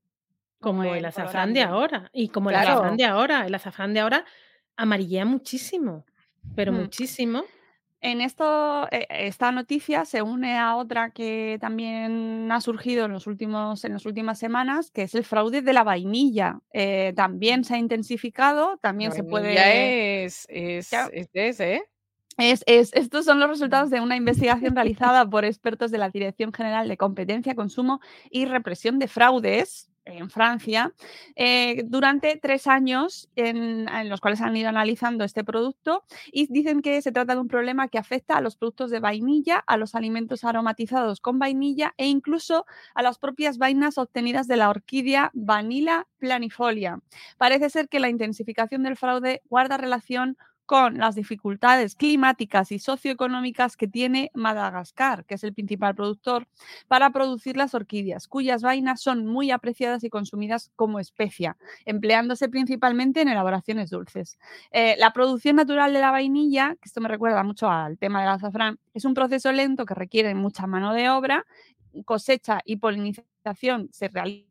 [0.59, 2.09] como Como el el azafrán de ahora.
[2.13, 3.45] Y como el azafrán de ahora.
[3.45, 4.25] El azafrán de ahora
[4.75, 6.05] amarillea muchísimo,
[6.55, 6.75] pero Mm.
[6.75, 7.43] muchísimo.
[8.01, 13.27] En esto, eh, esta noticia se une a otra que también ha surgido en, los
[13.27, 16.59] últimos, en las últimas semanas, que es el fraude de la vainilla.
[16.71, 20.23] Eh, también se ha intensificado, también la se puede...
[20.23, 21.09] es, es, Ya.
[21.11, 21.83] es ¿eh?
[22.37, 26.53] Es, es- estos son los resultados de una investigación realizada por expertos de la Dirección
[26.53, 30.93] General de Competencia, Consumo y Represión de Fraudes en Francia
[31.35, 36.81] eh, durante tres años en, en los cuales han ido analizando este producto y dicen
[36.81, 39.95] que se trata de un problema que afecta a los productos de vainilla, a los
[39.95, 46.07] alimentos aromatizados con vainilla e incluso a las propias vainas obtenidas de la orquídea Vanilla
[46.17, 46.99] planifolia.
[47.37, 50.37] Parece ser que la intensificación del fraude guarda relación
[50.69, 56.47] con las dificultades climáticas y socioeconómicas que tiene Madagascar, que es el principal productor,
[56.87, 63.21] para producir las orquídeas, cuyas vainas son muy apreciadas y consumidas como especia, empleándose principalmente
[63.21, 64.37] en elaboraciones dulces.
[64.69, 68.29] Eh, la producción natural de la vainilla, que esto me recuerda mucho al tema del
[68.29, 71.47] azafrán, es un proceso lento que requiere mucha mano de obra,
[72.05, 74.48] cosecha y polinización se realiza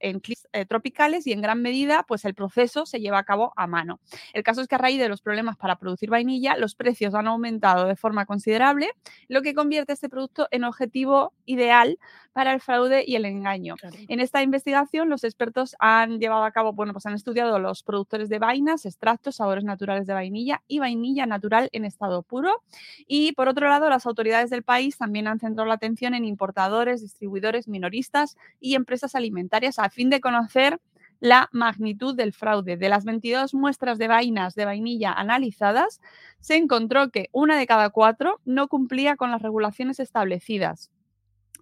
[0.00, 3.52] en climas eh, tropicales y en gran medida pues el proceso se lleva a cabo
[3.56, 4.00] a mano.
[4.32, 7.26] El caso es que a raíz de los problemas para producir vainilla, los precios han
[7.26, 8.90] aumentado de forma considerable,
[9.28, 11.98] lo que convierte este producto en objetivo ideal
[12.32, 13.76] para el fraude y el engaño.
[14.08, 18.28] En esta investigación, los expertos han llevado a cabo, bueno, pues han estudiado los productores
[18.28, 22.62] de vainas, extractos, sabores naturales de vainilla y vainilla natural en estado puro.
[23.06, 27.00] Y por otro lado, las autoridades del país también han centrado la atención en importadores,
[27.00, 29.45] distribuidores, minoristas y empresas alimentarias
[29.78, 30.80] a fin de conocer
[31.20, 32.76] la magnitud del fraude.
[32.76, 36.00] De las 22 muestras de vainas de vainilla analizadas,
[36.40, 40.90] se encontró que una de cada cuatro no cumplía con las regulaciones establecidas.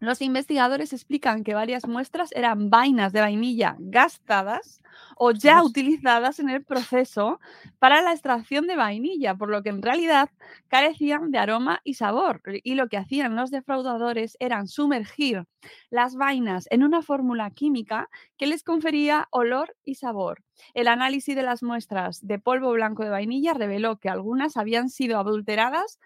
[0.04, 4.82] Los investigadores explican que varias muestras eran vainas de vainilla gastadas
[5.16, 7.40] o ya utilizadas en el proceso
[7.78, 10.28] para la extracción de vainilla, por lo que en realidad
[10.68, 12.42] carecían de aroma y sabor.
[12.62, 15.46] Y lo que hacían los defraudadores eran sumergir
[15.88, 20.42] las vainas en una fórmula química que les confería olor y sabor.
[20.74, 25.18] El análisis de las muestras de polvo blanco de vainilla reveló que algunas habían sido
[25.18, 25.98] adulteradas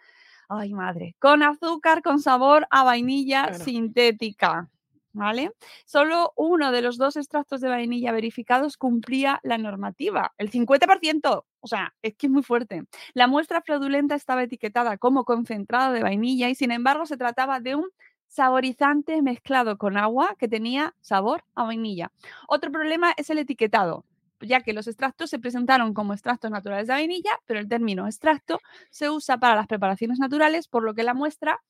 [0.49, 1.15] Ay, madre.
[1.19, 3.65] Con azúcar con sabor a vainilla Claro.
[3.65, 4.69] sintética.
[5.13, 5.51] ¿Vale?
[5.85, 11.45] Solo uno de los dos extractos de vainilla verificados cumplía la normativa, el 50%.
[11.61, 12.85] O sea, es que es muy fuerte.
[13.15, 17.75] La muestra fraudulenta estaba etiquetada como concentrado de vainilla y sin embargo se trataba de
[17.75, 17.89] un
[18.29, 22.13] saborizante mezclado con agua que tenía sabor a vainilla.
[22.47, 24.05] Otro problema es el etiquetado
[24.41, 28.61] ya que los extractos se presentaron como extractos naturales de vainilla, pero el término extracto
[28.91, 31.61] se usa para las preparaciones naturales, por lo que la muestra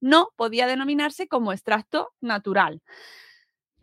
[0.00, 2.82] no podía denominarse como extracto natural.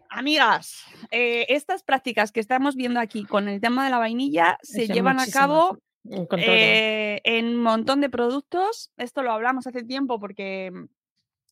[0.09, 4.87] Amigas, eh, estas prácticas que estamos viendo aquí con el tema de la vainilla se
[4.87, 5.77] llevan a cabo
[6.09, 8.91] eh, en un montón de productos.
[8.97, 10.71] Esto lo hablamos hace tiempo porque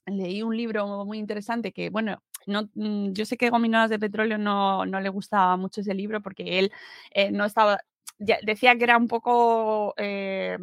[0.06, 4.38] leí un libro muy interesante que, bueno, no, mm, yo sé que Gominolas de Petróleo
[4.38, 6.72] no, no le gustaba mucho ese libro porque él
[7.12, 7.80] eh, no estaba,
[8.20, 10.58] ya- decía que era un poco, eh,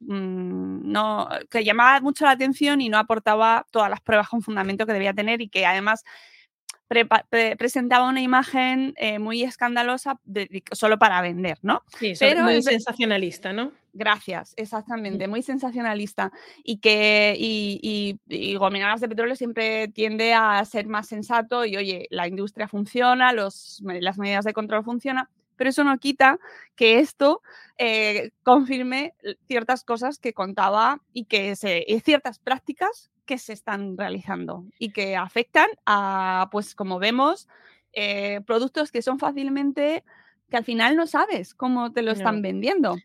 [0.00, 4.86] mm, no, que llamaba mucho la atención y no aportaba todas las pruebas con fundamento
[4.86, 6.04] que debía tener y que además
[6.88, 11.82] pre- presentaba una imagen eh, muy escandalosa de- solo para vender, ¿no?
[11.98, 13.72] Sí, Pero muy sensacionalista, ¿no?
[13.94, 16.32] Gracias, exactamente, muy sensacionalista
[16.64, 17.78] y que y,
[18.28, 22.68] y, y Gobernadas de Petróleo siempre tiende a ser más sensato y oye, la industria
[22.68, 26.38] funciona, los, las medidas de control funcionan, pero eso no quita
[26.74, 27.42] que esto
[27.76, 29.12] eh, confirme
[29.46, 34.92] ciertas cosas que contaba y que se, y ciertas prácticas que se están realizando y
[34.92, 37.48] que afectan a, pues como vemos,
[37.92, 40.04] eh, productos que son fácilmente,
[40.50, 42.14] que al final no sabes cómo te lo No.
[42.14, 43.04] están vendiendo.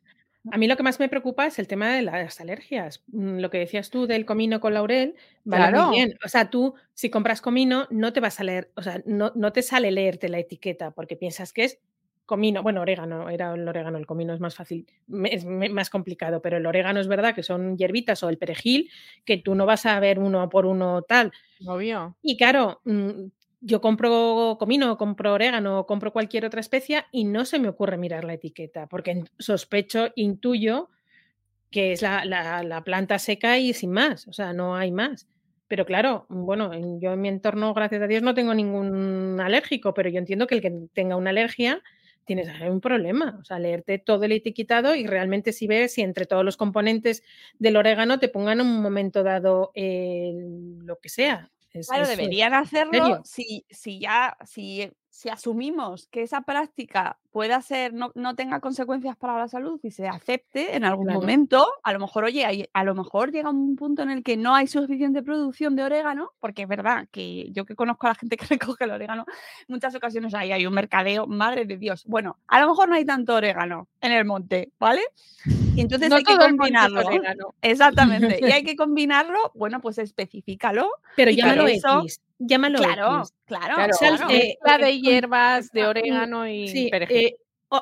[0.50, 3.04] A mí lo que más me preocupa es el tema de las alergias.
[3.08, 5.78] Mm, Lo que decías tú del comino con laurel, vale Claro.
[5.82, 6.18] muy bien.
[6.26, 9.52] O sea, tú si compras comino no te vas a leer, o sea, no, no
[9.52, 11.80] te sale leerte la etiqueta porque piensas que es
[12.28, 14.86] comino, bueno, orégano, era el orégano, el comino es más fácil,
[15.32, 18.92] es más complicado, pero el orégano es verdad que son hierbitas o el perejil,
[19.26, 21.32] que tú no vas a ver uno por uno tal.
[21.66, 22.16] Obvio.
[22.22, 23.30] Y claro, mm,
[23.62, 28.26] yo compro comino, compro orégano, compro cualquier otra especia y no se me ocurre mirar
[28.26, 30.90] la etiqueta, porque sospecho, intuyo
[31.72, 35.28] que es la, la- la planta seca y sin más, o sea, no hay más.
[35.68, 39.94] Pero claro, bueno, en- yo en mi entorno, gracias a Dios, no tengo ningún alérgico,
[39.94, 41.82] pero yo entiendo que el que tenga una alergia
[42.28, 43.38] tienes un problema.
[43.42, 47.24] O sea, leerte todo el etiquetado y realmente si ves si entre todos los componentes
[47.58, 51.52] del orégano te pongan en un momento dado el- lo que sea.
[51.74, 57.60] Es- Claro, es deberían hacerlo si, si ya, si, si asumimos que esa práctica pueda
[57.64, 61.22] ser, no, no tenga consecuencias para la salud y se acepte en algún Claro.
[61.22, 64.38] momento, a lo mejor, oye, hay- a lo mejor llega un punto en el que
[64.38, 68.16] no hay suficiente producción de orégano, porque es verdad que yo que conozco a la
[68.16, 69.26] gente que recoge el orégano,
[69.68, 72.06] muchas ocasiones ahí hay un mercadeo, madre de Dios.
[72.06, 75.02] Bueno, a lo mejor no hay tanto orégano en el monte, ¿vale?
[75.78, 77.06] Y entonces No hay que combinarlo.
[77.06, 77.54] orégano.
[77.62, 78.40] Exactamente.
[78.42, 80.90] Y hay que combinarlo, bueno, pues especifícalo.
[81.16, 82.22] Pero llámalo eso- X.
[82.40, 83.34] Llámalo Claro, X.
[83.46, 84.32] claro, Claro, Sal- claro.
[84.34, 87.18] eh, mezcla eh, de hierbas, de orégano y Sí, perejil.
[87.18, 87.36] eh,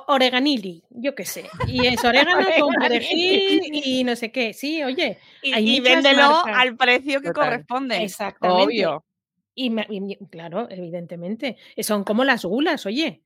[0.08, 1.46] oreganili, yo qué sé.
[1.68, 4.54] Y es orégano con perejil y no sé qué.
[4.54, 6.58] Sí, oye, y, y véndelo marcas.
[6.58, 7.50] al precio que Total.
[7.50, 8.04] corresponde.
[8.04, 8.64] exactamente.
[8.64, 9.06] Obvio.
[9.54, 11.58] Y, me- y- claro, evidentemente.
[11.80, 13.22] Son como las gulas, oye.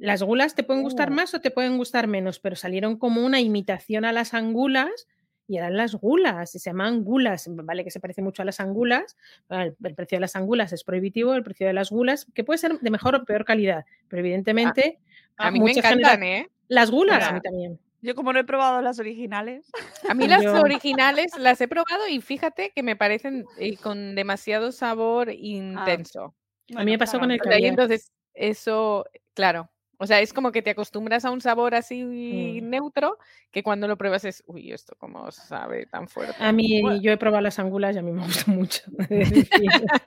[0.00, 1.14] Las gulas te pueden gustar Uh.
[1.14, 5.06] más o te pueden gustar menos, pero salieron como una imitación a las angulas
[5.46, 8.60] y eran las gulas, y se llaman gulas, vale que se parece mucho a las
[8.60, 9.16] angulas,
[9.48, 12.44] bueno, el, el precio de las angulas es prohibitivo, el precio de las gulas, que
[12.44, 15.00] puede ser de mejor o peor calidad, pero evidentemente
[15.36, 16.48] A mí me mucha encantan, ¿eh?
[16.68, 17.80] Las gulas, a mí también.
[18.00, 19.66] Yo como no he probado las originales.
[20.08, 24.14] A mí las Yo- originales las he probado y fíjate que me parecen eh, con
[24.14, 26.34] demasiado sabor intenso.
[26.76, 27.62] A mí me pasó con el caviar.
[27.70, 29.68] entonces, eso, claro.
[30.02, 32.70] O sea, es como que te acostumbras a un sabor así Mm.
[32.70, 33.18] neutro
[33.50, 36.34] que cuando lo pruebas es, uy, esto cómo sabe tan fuerte.
[36.38, 37.02] A mí, Bueno.
[37.02, 38.80] yo he probado las angulas y a mí me gusta mucho.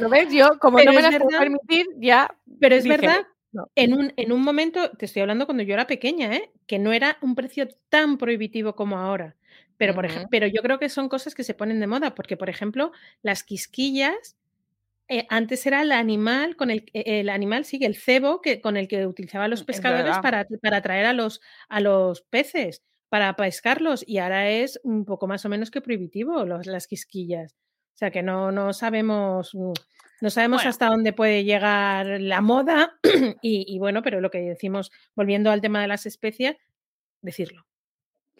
[0.00, 0.32] ¿Lo ves?
[0.32, 3.26] Yo, como Pero no me es las puedo verdad- permitir, ya Pero es dije, verdad,
[3.52, 3.68] no.
[3.74, 6.50] en un, en un momento, te estoy hablando cuando yo era pequeña, ¿eh?
[6.66, 9.36] que no era un precio tan prohibitivo como ahora.
[9.76, 10.28] Pero, por ej- Ujú.
[10.30, 13.42] pero yo creo que son cosas que se ponen de moda, porque, por ejemplo, las
[13.44, 14.36] quisquillas,
[15.10, 18.76] eh, antes era el animal, con el, eh, el animal, sí, el cebo que, con
[18.76, 23.34] el que utilizaban los Es pescadores para, para atraer a los, a los peces, para
[23.36, 27.54] pescarlos, y ahora es un poco más o menos que prohibitivo los, las quisquillas.
[27.94, 29.72] O sea que no, no sabemos, mm,
[30.22, 30.70] no sabemos Bueno.
[30.70, 32.98] hasta dónde puede llegar la moda,
[33.42, 36.56] y, y bueno, pero lo que decimos, volviendo al tema de las especias,
[37.22, 37.66] decirlo.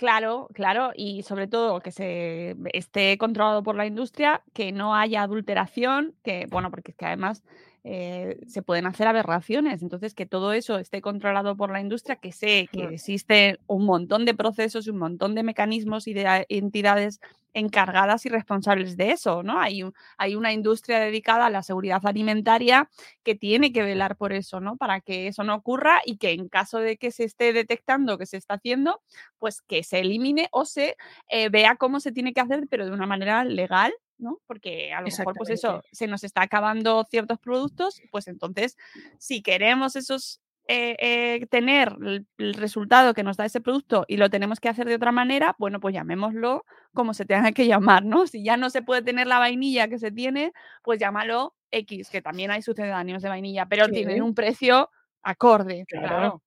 [0.01, 5.21] Claro, claro, y sobre todo que se esté controlado por la industria, que no haya
[5.23, 7.43] adulteración, que bueno, porque es que además
[7.85, 12.33] eh, se pueden hacer aberraciones, entonces que todo eso esté controlado por la industria, que
[12.33, 17.21] sé que existen un montón de procesos y un montón de mecanismos y de entidades
[17.55, 19.61] encargadas y responsables de eso, ¿no?
[19.61, 19.83] Hay,
[20.19, 22.89] hay una industria dedicada a la seguridad alimentaria
[23.23, 24.77] que tiene que velar por eso, ¿no?
[24.77, 28.27] Para que eso no ocurra y que en caso de que se esté detectando que
[28.27, 29.03] se está haciendo,
[29.39, 30.97] pues que se elimine o se
[31.29, 34.39] eh, vea cómo se tiene que hacer, pero de una manera legal, ¿no?
[34.47, 38.77] Porque a lo mejor, pues eso, se nos está acabando ciertos productos, pues entonces,
[39.19, 44.17] si queremos esos, eh, eh, tener el, el resultado que nos da ese producto y
[44.19, 48.05] lo tenemos que hacer de otra manera, bueno, pues llamémoslo como se tenga que llamar,
[48.05, 48.27] ¿no?
[48.27, 50.53] Si ya no se puede tener la vainilla que se tiene,
[50.85, 53.93] pues llámalo X, que también hay sucedáneos de vainilla, pero Sí.
[53.93, 54.91] tienen un precio
[55.23, 56.07] acorde, Claro.
[56.09, 56.43] claro.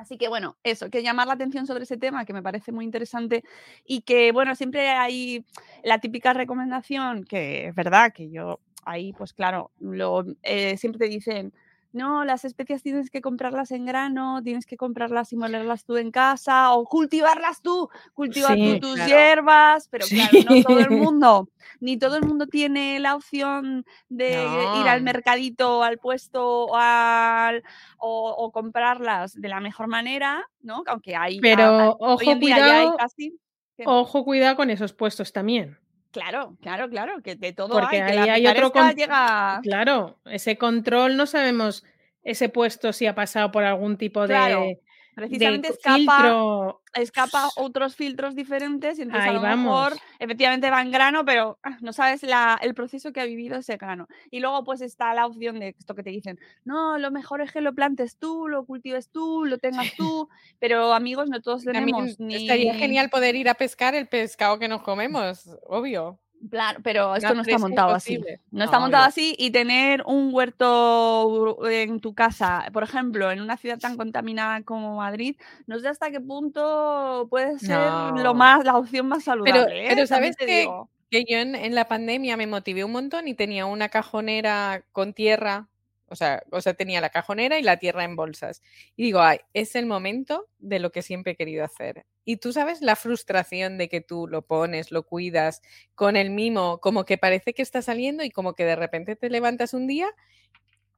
[0.00, 2.86] Así que bueno, eso, que llamar la atención sobre ese tema que me parece muy
[2.86, 3.44] interesante
[3.84, 5.44] y que bueno, siempre hay
[5.84, 11.12] la típica recomendación que es verdad que yo ahí pues claro, lo, eh, siempre te
[11.12, 11.52] dicen
[11.92, 16.10] no, las especias tienes que comprarlas en grano, tienes que comprarlas y molerlas tú en
[16.10, 19.08] casa o cultivarlas tú, cultivar tú tus claro.
[19.08, 20.14] hierbas, pero Sí.
[20.16, 21.48] claro, no todo el mundo,
[21.80, 27.62] ni todo el mundo tiene la opción de ir al mercadito al puesto o, al-
[27.98, 30.82] o, o comprarlas de la mejor manera, ¿no?
[30.86, 33.38] Aunque hay, Pero a- ojo, en día ya hay cuidado, casi...
[33.84, 35.78] ojo, cuidado con esos puestos también.
[36.10, 39.60] Claro, claro, claro, que de todo Porque hay, que ahí la hay otro llega...
[39.62, 41.84] Claro, ese control no sabemos
[42.24, 44.80] ese puesto si ha pasado por algún tipo Claro, de,
[45.28, 46.82] Precisamente de escapa, filtro.
[46.94, 51.58] escapa otros filtros diferentes y entonces Ahí a lo mejor efectivamente va en grano, pero
[51.62, 54.08] ah, no sabes la- el proceso que ha vivido ese grano.
[54.30, 57.52] Y luego pues está la opción de esto que te dicen, no, lo mejor es
[57.52, 60.28] que lo plantes tú, lo cultives tú, lo tengas tú,
[60.58, 62.34] pero amigos, no todos tenemos ni...
[62.36, 66.18] estaría genial poder ir a pescar el pescado que nos comemos, obvio.
[66.48, 68.18] Claro, pero esto no está montado así.
[68.50, 69.08] No está No, montado no.
[69.08, 74.62] así y tener un huerto en tu casa, por ejemplo, en una ciudad tan contaminada
[74.62, 79.84] como Madrid, no sé hasta qué punto puede ser lo más, la opción más saludable.
[79.84, 79.88] ¿eh?
[79.88, 80.88] pero ¿sabes digo.
[81.10, 85.12] Que yo en, en la pandemia me motivé un montón y tenía una cajonera con
[85.12, 85.68] tierra,
[86.10, 88.62] o sea, o sea, tenía la cajonera y la tierra en bolsas.
[88.96, 92.04] Y digo, ay, es el momento de lo que siempre he querido hacer.
[92.24, 95.62] Y tú sabes la frustración de que tú lo pones, lo cuidas,
[95.94, 99.30] con el mimo, como que parece que está saliendo y como que de repente te
[99.30, 100.08] levantas un día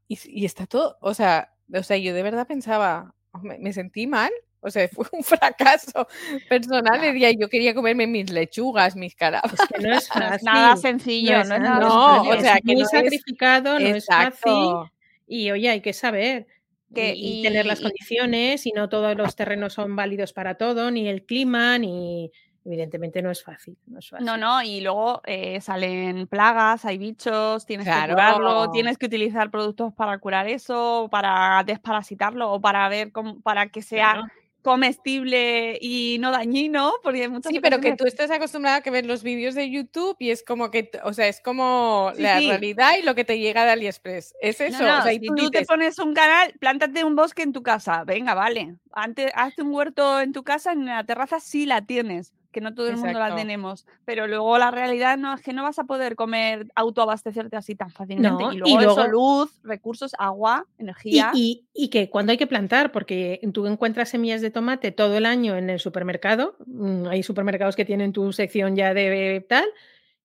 [0.08, 4.06] y, está todo, o sea, o sea, yo de verdad pensaba, "Oh, me, me sentí
[4.06, 4.30] mal.
[4.64, 6.06] O sea, fue un fracaso
[6.48, 7.00] personal.
[7.38, 9.58] Yo quería comerme mis lechugas, mis calabazas.
[9.60, 10.44] Es que no es fácil.
[10.46, 12.38] nada sencillo, no es, no nada no, sencillo.
[12.38, 14.92] o sea, es que muy no es- sacrificado, no es fácil.
[15.32, 16.46] Y oye, hay que saber.
[16.94, 20.56] Que- y, y tener las y- condiciones, y no todos los terrenos son válidos para
[20.56, 22.30] todo, ni el clima, ni.
[22.64, 23.76] Evidentemente no es fácil.
[23.86, 24.24] No, es fácil.
[24.26, 29.50] No, no, y luego eh, salen plagas, hay bichos, tienes que curarlo, tienes que utilizar
[29.50, 34.28] productos para curar eso, para desparasitarlo o para ver cómo, para que sea Claro.
[34.62, 38.90] Comestible y no dañino, porque hay muchas Sí, pero que tú estás acostumbrada a que
[38.90, 42.38] ves los vídeos de YouTube y es como que, o sea, es como Sí, la
[42.38, 42.48] sí.
[42.48, 44.34] realidad y lo que te llega de AliExpress.
[44.40, 44.82] Es eso.
[44.84, 48.04] no, o sea, si tú te pones un canal, plántate un bosque en tu casa.
[48.04, 48.76] Venga, vale.
[48.92, 52.74] Antes, hazte un huerto en tu casa, en la terraza sí la tienes, que no
[52.74, 53.86] todo el mundo la tenemos.
[54.04, 57.90] Pero luego la realidad no es que no vas a poder comer, autoabastecerte así tan
[57.90, 58.44] fácilmente.
[58.44, 61.30] No, y y luego, eso, luego- luz, recursos, agua, Y, energía.
[61.34, 65.26] y- y que cuando hay que plantar, porque tú encuentras semillas de tomate todo el
[65.26, 69.64] año en el supermercado, mm, hay supermercados que tienen tu sección ya de tal,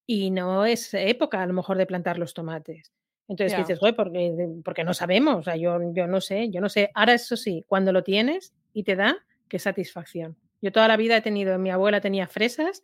[0.05, 2.93] y no es época a lo mejor de plantar los tomates.
[3.29, 6.69] Entonces dices, "Joder, porque, porque no sabemos, o sea, yo, yo no sé, yo no
[6.69, 6.91] sé.
[6.93, 9.17] Ahora eso sí, cuando lo tienes y te da,
[9.49, 10.37] qué satisfacción.
[10.61, 12.81] Yo toda la vida he tenido, mi abuela tenía fresas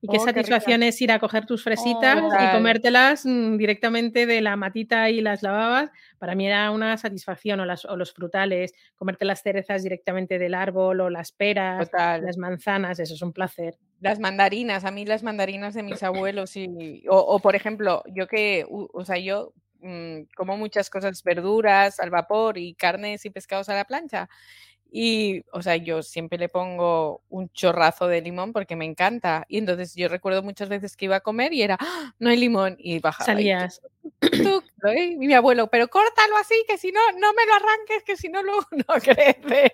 [0.00, 4.26] y qué Oh, qué satisfacción es ir a coger tus fresitas y comértelas mm, directamente
[4.26, 5.90] de la matita y las lavabas.
[6.18, 10.54] Para mí era una satisfacción, o, las, o los frutales, comerte las cerezas directamente del
[10.54, 12.22] árbol, o las peras, total.
[12.24, 13.78] las manzanas, eso es un placer.
[14.00, 18.26] Las mandarinas, a mí las mandarinas de mis abuelos y, o, o, por ejemplo, yo
[18.26, 23.70] que, o sea, yo mm, como muchas cosas, verduras al vapor y carnes y pescados
[23.70, 24.28] a la plancha.
[24.90, 29.44] Y, o sea, yo siempre le pongo un chorrazo de limón porque me encanta.
[29.48, 32.36] Y entonces yo recuerdo muchas veces que iba a comer y era, "Ah, no hay
[32.36, 32.76] limón.
[32.78, 33.24] Y bajaba.
[33.24, 33.80] y Salías.
[34.96, 38.28] Y mi abuelo, pero córtalo así, que si no, no me lo arranques, que si
[38.28, 39.72] no, luego no crece.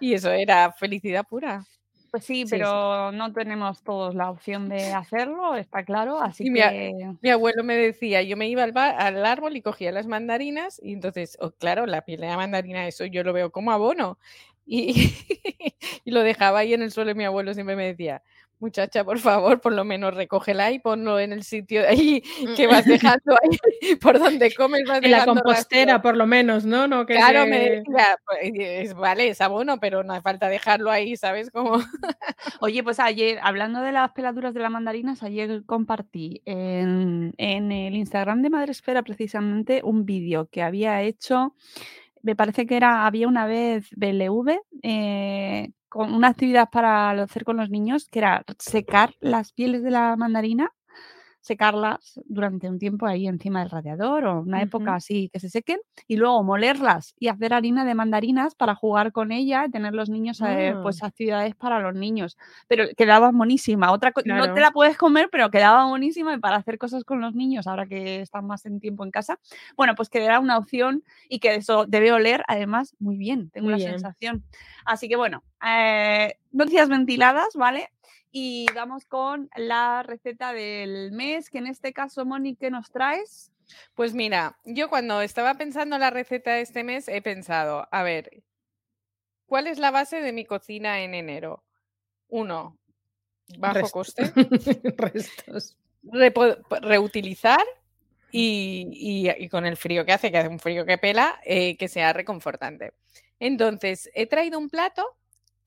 [0.00, 1.64] Y eso era felicidad pura.
[2.10, 2.50] Pues sí, Sí, sí.
[2.50, 6.20] pero no tenemos todos la opción de hacerlo, está claro.
[6.20, 6.92] Así Y que.
[7.20, 10.80] Mi abuelo me decía, yo me iba al, ba- al árbol y cogía las mandarinas
[10.82, 14.18] y entonces, oh, claro, la piel de la mandarina, eso yo lo veo como abono.
[14.66, 14.92] Y,
[16.04, 18.22] y lo dejaba ahí en el suelo y mi abuelo siempre me decía,
[18.60, 22.22] muchacha, por favor, por lo menos recógela y ponlo en el sitio de ahí
[22.56, 22.84] que vas
[23.18, 23.58] dejando ahí,
[24.02, 26.02] por donde comes vas En la compostera, rastro".
[26.02, 26.86] por lo menos, ¿no?
[26.86, 30.48] no que Claro, se- me decía, pues, es, vale, es abono, pero no hace falta
[30.48, 31.50] dejarlo ahí, ¿sabes?
[31.50, 31.72] Como...
[32.60, 37.94] Oye, pues ayer, hablando de las peladuras de las mandarinas, ayer compartí en, en el
[37.96, 41.54] Instagram de Madresfera precisamente un vídeo que había hecho,
[42.22, 47.58] me parece que era, había una vez BLV, eh, con una actividad para hacer con
[47.58, 50.72] los niños, que era secar las pieles de la mandarina,
[51.40, 55.78] secarlas durante un tiempo ahí encima del radiador o una época así que se sequen
[56.06, 60.10] y luego molerlas y hacer harina de mandarinas para jugar con ella y tener los
[60.10, 60.80] niños eh, Ah.
[60.82, 62.36] pues actividades para los niños
[62.68, 64.54] pero quedaba monísima otra co- no Claro.
[64.54, 67.86] te la puedes comer pero quedaba monísima y para hacer cosas con los niños ahora
[67.86, 69.38] que están más en tiempo en casa
[69.76, 73.66] bueno pues que era una opción y que eso debe oler además muy bien tengo
[73.66, 73.90] Muy la bien.
[73.92, 74.44] sensación
[74.84, 77.88] así que bueno eh, noticias ventiladas vale
[78.32, 83.50] y vamos con la receta del mes, que en este caso, Moni, ¿qué nos traes?
[83.94, 88.42] Pues mira, yo cuando estaba pensando la receta de este mes he pensado, a ver,
[89.46, 91.64] ¿cuál es la base de mi cocina en enero?
[92.28, 92.78] Uno,
[93.58, 93.92] bajo Restos.
[93.92, 94.22] coste,
[94.96, 95.76] Restos.
[96.82, 97.60] reutilizar
[98.32, 101.76] y, y- y con el frío que hace, que hace un frío que pela, eh,
[101.76, 102.92] que sea reconfortante.
[103.40, 105.16] Entonces, he traído un plato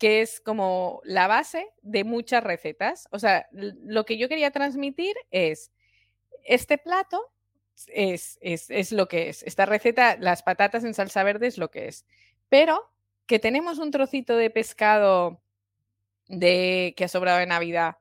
[0.04, 3.08] que es como la base de muchas recetas.
[3.12, 5.72] O sea, lo que yo quería transmitir es,
[6.44, 7.32] este plato
[7.88, 9.44] es, es, es lo que es.
[9.44, 12.06] Esta receta, las patatas en salsa verde es lo que es.
[12.50, 12.92] Pero
[13.28, 15.42] que tenemos un trocito de pescado
[16.28, 17.96] de, que ha sobrado de Navidad,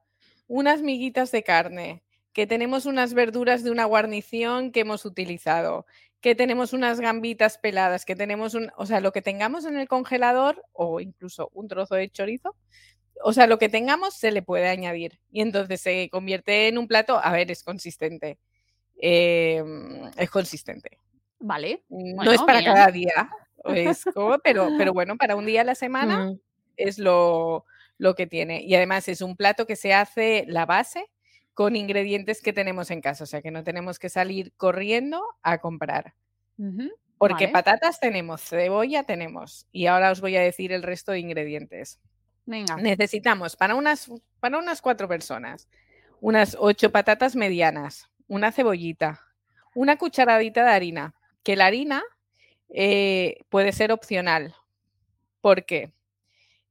[0.48, 5.86] unas miguitas de carne, que tenemos unas verduras de una guarnición que hemos utilizado,
[6.22, 9.88] que tenemos unas gambitas peladas, que tenemos un, o sea, lo que tengamos en el
[9.88, 12.56] congelador o incluso un trozo de chorizo,
[13.24, 16.88] o sea, lo que tengamos se le puede añadir y entonces se convierte en un
[16.88, 18.38] plato, a ver, es consistente.
[19.04, 19.62] eh,
[20.16, 20.96] es consistente.
[21.40, 21.82] Vale.
[21.88, 22.72] no es para bien.
[22.72, 23.30] cada día,
[23.64, 26.40] es como- pero, pero bueno, para un día a la semana Mm.
[26.76, 27.64] es lo,
[27.98, 28.62] lo que tiene.
[28.62, 31.04] Y además es un plato que se hace la base
[31.54, 35.58] con ingredientes que tenemos en casa, o sea que no tenemos que salir corriendo a
[35.58, 36.14] comprar.
[37.18, 37.52] Porque Vale.
[37.52, 42.00] patatas tenemos, cebolla tenemos y ahora os voy a decir el resto de ingredientes.
[42.46, 42.76] Venga.
[42.76, 45.68] Necesitamos para unas, para unas cuatro personas,
[46.20, 49.20] unas ocho patatas medianas, una cebollita,
[49.74, 52.02] una cucharadita de harina, que la harina
[52.68, 54.54] eh, puede ser opcional.
[55.40, 55.92] ¿Por qué?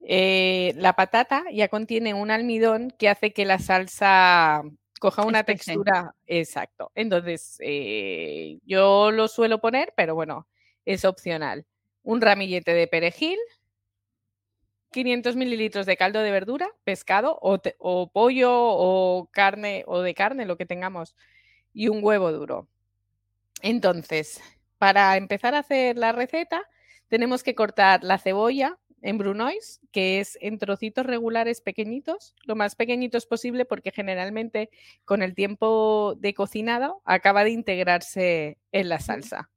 [0.08, 4.64] Eh, la patata ya contiene un almidón que hace que la salsa
[5.00, 6.16] coja una textura.
[6.28, 6.92] Exacto.
[6.96, 10.48] Entonces, eh, yo lo suelo poner, pero bueno,
[10.86, 11.66] es opcional.
[12.04, 13.38] Un ramillete de perejil,
[14.92, 20.14] 500 mililitros de caldo de verdura, pescado o, te- o pollo o carne o de
[20.14, 21.16] carne, lo que tengamos,
[21.74, 22.68] y un huevo duro.
[23.64, 24.42] Entonces,
[24.80, 26.64] para empezar a hacer la receta,
[27.10, 32.76] tenemos que cortar la cebolla en brunoise, que es en trocitos regulares pequeñitos, lo más
[32.76, 34.70] pequeñitos posible, porque generalmente
[35.06, 39.50] con el tiempo de cocinado acaba de integrarse en la salsa.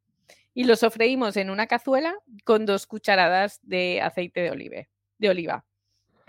[0.55, 2.15] Y lo sofreímos en una cazuela
[2.45, 4.89] con dos cucharadas de aceite de, olive,
[5.19, 5.65] de oliva.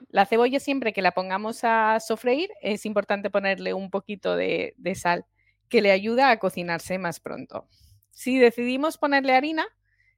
[0.09, 4.95] La cebolla siempre que la pongamos a sofreír es importante ponerle un poquito de, de
[4.95, 5.26] sal
[5.70, 7.68] que le ayuda a cocinarse más pronto.
[8.11, 9.68] Si decidimos ponerle harina,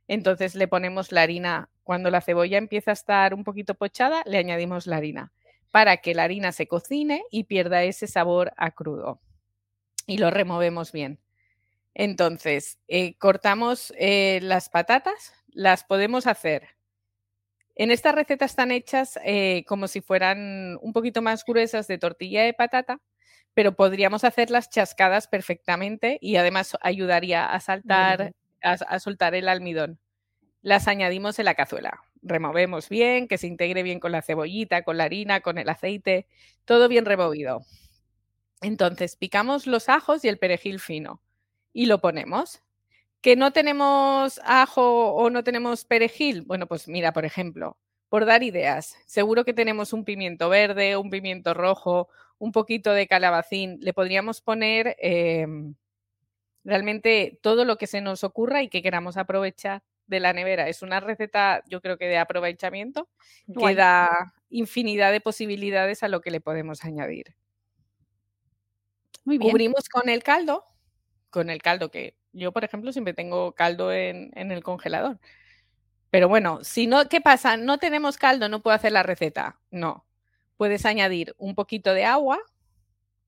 [0.08, 1.70] entonces le ponemos la harina.
[1.84, 5.32] Cuando la cebolla empieza a estar un poquito pochada, le añadimos la harina
[5.72, 9.20] para que la harina se cocine y pierda ese sabor a crudo.
[10.06, 11.20] Y lo removemos bien.
[11.94, 16.70] Entonces, eh, cortamos eh, las patatas, las podemos hacer.
[17.76, 22.44] En estas recetas están hechas eh, como si fueran un poquito más gruesas de tortilla
[22.44, 23.00] de patata,
[23.54, 28.34] pero podríamos hacerlas chascadas perfectamente y además ayudaría a saltar,
[28.72, 30.00] a, soltar el almidón.
[30.62, 32.02] Las añadimos en la cazuela.
[32.22, 36.28] Removemos bien, que se integre bien con la cebollita, con la harina, con el aceite,
[36.66, 37.62] todo bien removido.
[38.62, 41.22] Entonces picamos los ajos y el perejil fino
[41.74, 42.62] y lo ponemos.
[43.22, 46.44] ¿Que no tenemos ajo o no tenemos perejil?
[46.44, 47.78] Bueno, pues mira, por ejemplo,
[48.10, 52.10] por dar ideas, seguro que tenemos un pimiento verde, un pimiento rojo,
[52.40, 53.80] un poquito de calabacín.
[53.82, 55.46] Le podríamos poner eh,
[56.68, 60.68] realmente todo lo que se nos ocurra y que queramos aprovechar de la nevera.
[60.68, 63.08] Es una receta, yo creo que de aprovechamiento,
[63.48, 63.74] Guay.
[63.74, 67.36] que da infinidad de posibilidades a lo que le podemos añadir.
[69.24, 69.52] Muy bien.
[69.52, 70.66] Cubrimos con el caldo,
[71.30, 75.20] con el caldo que yo, por ejemplo, siempre tengo caldo en, en el congelador.
[76.10, 77.56] Pero bueno, si no, ¿qué pasa?
[77.56, 79.58] No tenemos caldo, no puedo hacer la receta.
[79.72, 80.06] No.
[80.58, 82.40] Puedes añadir un poquito de agua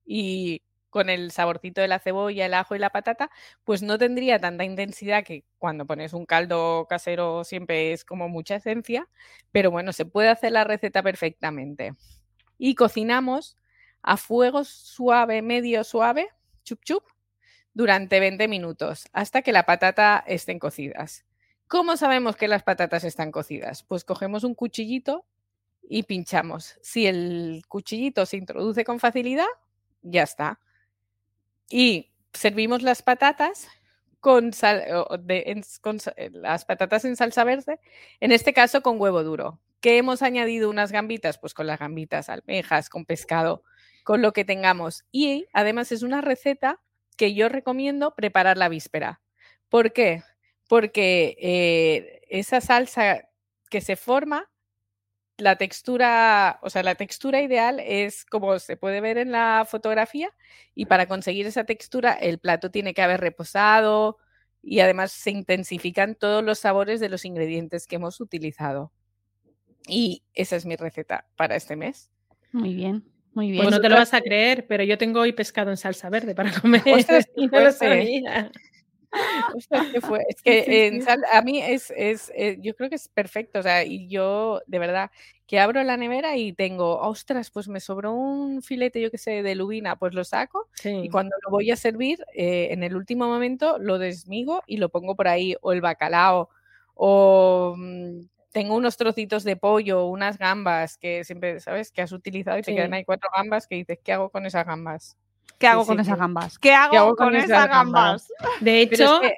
[0.04, 3.30] y con el saborcito de la cebolla, el ajo y la patata,
[3.64, 8.56] pues no tendría tanta intensidad que cuando pones un caldo casero siempre es como mucha
[8.56, 9.08] esencia,
[9.52, 11.94] pero bueno, se puede hacer la receta perfectamente.
[12.58, 13.56] Y cocinamos
[14.02, 16.28] a fuego suave, medio suave,
[16.64, 17.04] chup chup,
[17.72, 21.24] durante 20 minutos hasta que la patata estén cocidas.
[21.66, 23.84] ¿Cómo sabemos que las patatas están cocidas?
[23.84, 25.24] Pues cogemos un cuchillito
[25.88, 26.78] y pinchamos.
[26.82, 29.46] Si el cuchillito se introduce con facilidad,
[30.02, 30.60] ya está.
[31.70, 33.68] Y servimos las patatas
[34.20, 34.84] con, sal,
[35.28, 35.98] en, con
[36.32, 37.80] las patatas en salsa verde,
[38.20, 39.60] en este caso con huevo duro.
[39.80, 41.38] ¿Qué hemos añadido unas gambitas?
[41.38, 43.62] Pues con las gambitas, almejas, con pescado,
[44.04, 45.04] con lo que tengamos.
[45.10, 46.80] Y además es una receta
[47.16, 49.22] que yo recomiendo preparar la víspera.
[49.70, 50.22] ¿Por qué?
[50.68, 53.28] Porque eh, esa salsa
[53.70, 54.50] que se forma
[55.40, 60.30] la textura, o sea, la textura ideal es como se puede ver en la fotografía
[60.74, 64.18] y para conseguir esa textura el plato tiene que haber reposado
[64.62, 68.92] y además se intensifican todos los sabores de los ingredientes que hemos utilizado.
[69.86, 72.10] Y esa es mi receta para este mes.
[72.52, 73.64] Muy bien, muy bien.
[73.64, 76.34] Pues no te lo vas a creer, pero yo tengo hoy pescado en salsa verde
[76.34, 76.82] para comer.
[77.36, 78.50] y no lo sabía.
[80.28, 81.08] Es que Sí, sí.
[81.32, 84.78] a mí es, es, eh, yo creo que es perfecto, o sea, y yo de
[84.78, 85.10] verdad
[85.46, 89.42] que abro la nevera y tengo, ostras, pues me sobró un filete, yo qué sé,
[89.42, 93.26] de lubina, pues lo saco y cuando lo voy a servir, eh, en el último
[93.26, 96.50] momento lo desmigo y lo pongo por ahí, o el bacalao,
[96.94, 98.20] o mm,
[98.52, 101.90] tengo unos trocitos de pollo, unas gambas que siempre, ¿sabes?
[101.90, 104.66] Que has utilizado y te quedan ahí cuatro gambas que dices, ¿qué hago con esas
[104.66, 105.16] gambas?
[105.58, 106.02] ¿Qué hago sí, con sí.
[106.02, 106.58] esas gambas?
[106.58, 108.28] ¿Qué hago, hago con, con esas gambas?
[108.28, 108.32] gambas?
[108.60, 109.36] De es hecho, que-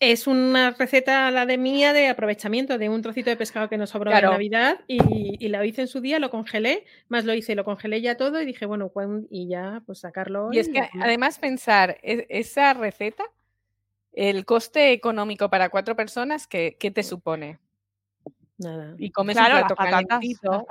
[0.00, 3.90] es una receta, la de mía, de aprovechamiento de un trocito de pescado que nos
[3.90, 4.28] sobró Claro.
[4.28, 7.64] de Navidad y, y la hice en su día, lo congelé, más lo hice, lo
[7.64, 8.92] congelé ya todo y dije, bueno,
[9.28, 10.52] y ya, pues sacarlo.
[10.52, 13.24] Y es que además pensar e- esa receta,
[14.12, 17.58] el coste económico para cuatro personas, ¿qué, qué te supone?
[18.58, 18.94] Nada.
[18.98, 20.66] Y comes Claro, un plato calentito.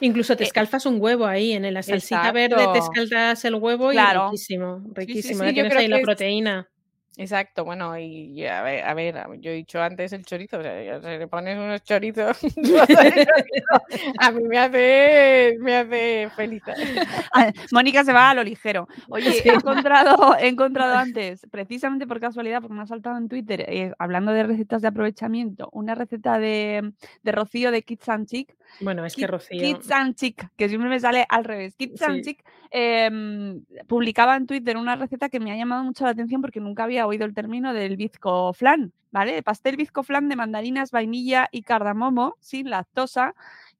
[0.00, 2.78] Incluso te Eh, escalfas un huevo ahí, en la salsita verde te Exacto.
[3.02, 4.20] escaldas el huevo Claro.
[4.28, 5.44] y riquísimo, riquísimo.
[5.44, 6.68] sí, tienes ahí la proteína.
[7.16, 10.62] Exacto, bueno, y, y a ver, a ver, yo he dicho antes el chorizo, o
[10.62, 12.38] sea, se le pones unos chorizos,
[14.18, 16.62] a mí me hace, me hace feliz.
[17.36, 18.86] Ah, Mónica se va a lo ligero.
[19.08, 23.64] Oye, he encontrado, he encontrado antes, precisamente por casualidad, porque me ha saltado en Twitter,
[23.68, 26.92] eh, hablando de recetas de aprovechamiento, una receta de,
[27.22, 28.56] de Rocío de Kids and Chic.
[28.80, 29.60] Bueno, es que Rocío.
[29.60, 31.74] Kids and Chic, que siempre me sale al revés.
[31.76, 32.22] Kids and Sí.
[32.22, 36.60] Chic em, publicaba en Twitter una receta que me ha llamado mucho la atención porque
[36.60, 39.36] nunca había oído el término del bizco flan, ¿vale?
[39.36, 43.34] El pastel bizco flan de mandarinas, vainilla y cardamomo sin lactosa.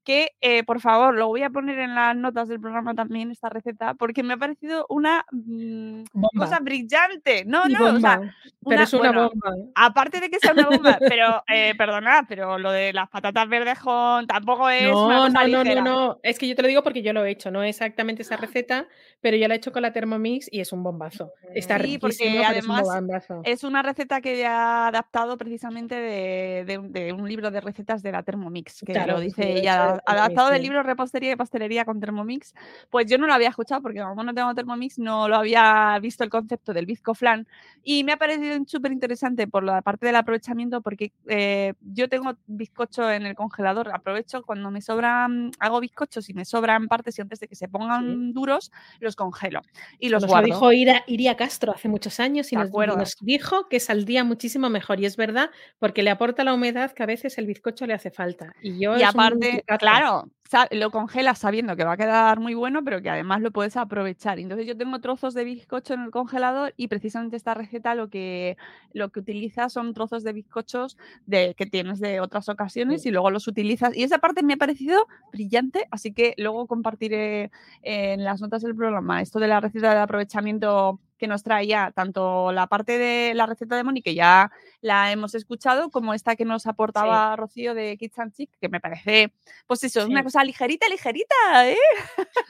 [0.05, 3.49] Que eh, por favor lo voy a poner en las notas del programa también, esta
[3.49, 6.03] receta, porque me ha parecido una mm,
[6.37, 7.43] cosa brillante.
[7.45, 8.21] No, Y no, o sea.
[8.67, 9.51] Pero es una bueno, bomba.
[9.75, 13.79] Aparte de que sea una bomba, pero eh, perdonad, pero lo de las patatas verdes
[13.79, 16.19] con tampoco es una No, cosa no, no, no, no.
[16.23, 17.49] Es que yo te lo digo porque yo lo he hecho.
[17.51, 18.87] No exactamente esa receta,
[19.21, 21.31] pero yo la he hecho con la Thermomix y es un bombazo.
[21.53, 23.41] Está Sí, porque es un bombazo.
[23.43, 28.01] Es una receta que he adaptado precisamente de, de un- de un libro de recetas
[28.03, 31.35] de la Thermomix, que Claro, lo sí, dice de ella, adaptado del libro Repostería y
[31.35, 32.53] Pastelería con Thermomix.
[32.89, 36.23] Pues yo no lo había escuchado porque como no tengo Thermomix no lo había visto
[36.23, 37.47] el concepto del bizco flan
[37.83, 42.35] y me ha parecido súper interesante por la parte del aprovechamiento porque eh, yo tengo
[42.47, 47.21] bizcocho en el congelador, aprovecho cuando me sobran, hago bizcochos y me sobran partes y
[47.21, 49.61] antes de que se pongan duros, los congelo
[49.99, 50.47] y los Nos guardo.
[50.47, 54.23] lo dijo Ira- Iria Castro hace muchos años y ¿Te nos, nos dijo que saldría
[54.23, 54.99] muchísimo mejor.
[54.99, 58.11] Y es verdad, porque le aporta la humedad que a veces el bizcocho le hace
[58.11, 58.53] falta.
[58.61, 59.63] Y yo Y aparte.
[59.85, 60.31] Claro,
[60.71, 64.39] lo congelas sabiendo que va a quedar muy bueno, pero que además lo puedes aprovechar.
[64.39, 68.57] Entonces yo tengo trozos de bizcocho en el congelador y precisamente esta receta lo que,
[68.93, 73.09] lo que utiliza son trozos de bizcochos de, que tienes de otras ocasiones Sí.
[73.09, 73.95] y luego los utilizas.
[73.95, 77.51] Y esa parte me ha parecido brillante, así que luego compartiré
[77.81, 82.51] en las notas del programa esto de la receta de aprovechamiento que nos traía tanto
[82.51, 84.51] la parte de la receta de Moni, que ya
[84.81, 88.81] la hemos escuchado, como esta que nos aportaba Rocío de Kids and Chic, que me
[88.81, 89.31] parece,
[89.65, 90.11] pues eso, Sí.
[90.11, 91.77] una cosa ligerita, ligerita, ¿eh?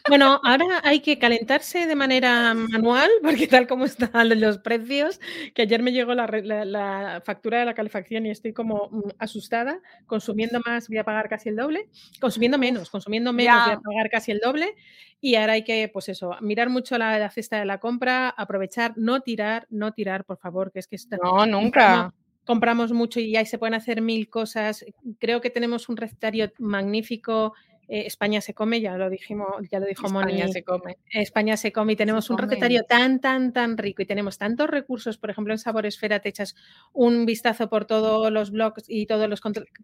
[0.08, 5.20] Bueno, ahora hay que calentarse de manera manual, porque tal como están los precios,
[5.54, 8.90] que ayer me llegó la, re- la- la factura de la calefacción y estoy como
[8.92, 11.90] mm, asustada, consumiendo más voy a pagar casi el doble,
[12.22, 14.76] consumiendo menos, consumiendo menos voy a pagar casi el doble
[15.22, 18.94] y ahora hay que, pues eso, mirar mucho la, la cesta de la compra, aprovechar,
[18.98, 22.14] no tirar, no tirar, por favor, que es que está, No, nunca.
[22.44, 24.86] compramos mucho y ahí se pueden hacer mil cosas.
[25.20, 27.56] Creo que tenemos un recetario magnífico.
[27.88, 30.34] Eh, España se come, ya lo dijimos, ya lo dijo Moni.
[30.34, 30.98] España se come.
[31.12, 35.18] España se come y tenemos un recetario tan, tan, tan rico y tenemos tantos recursos.
[35.18, 36.56] Por ejemplo, en Sabor Esfera te echas
[36.94, 39.42] un vistazo por todos los blogs y todos los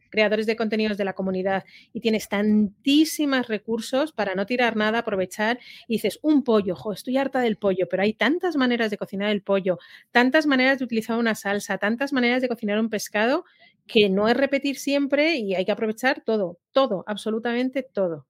[0.09, 5.59] creadores de contenidos de la comunidad y tienes tantísimos recursos para no tirar nada, aprovechar
[5.87, 9.29] y dices, un pollo, jo, estoy harta del pollo, pero hay tantas maneras de cocinar
[9.29, 9.77] el pollo,
[10.11, 13.45] tantas maneras de utilizar una salsa, tantas maneras de cocinar un pescado
[13.87, 18.25] que no es repetir siempre y hay que aprovechar todo, todo, absolutamente todo.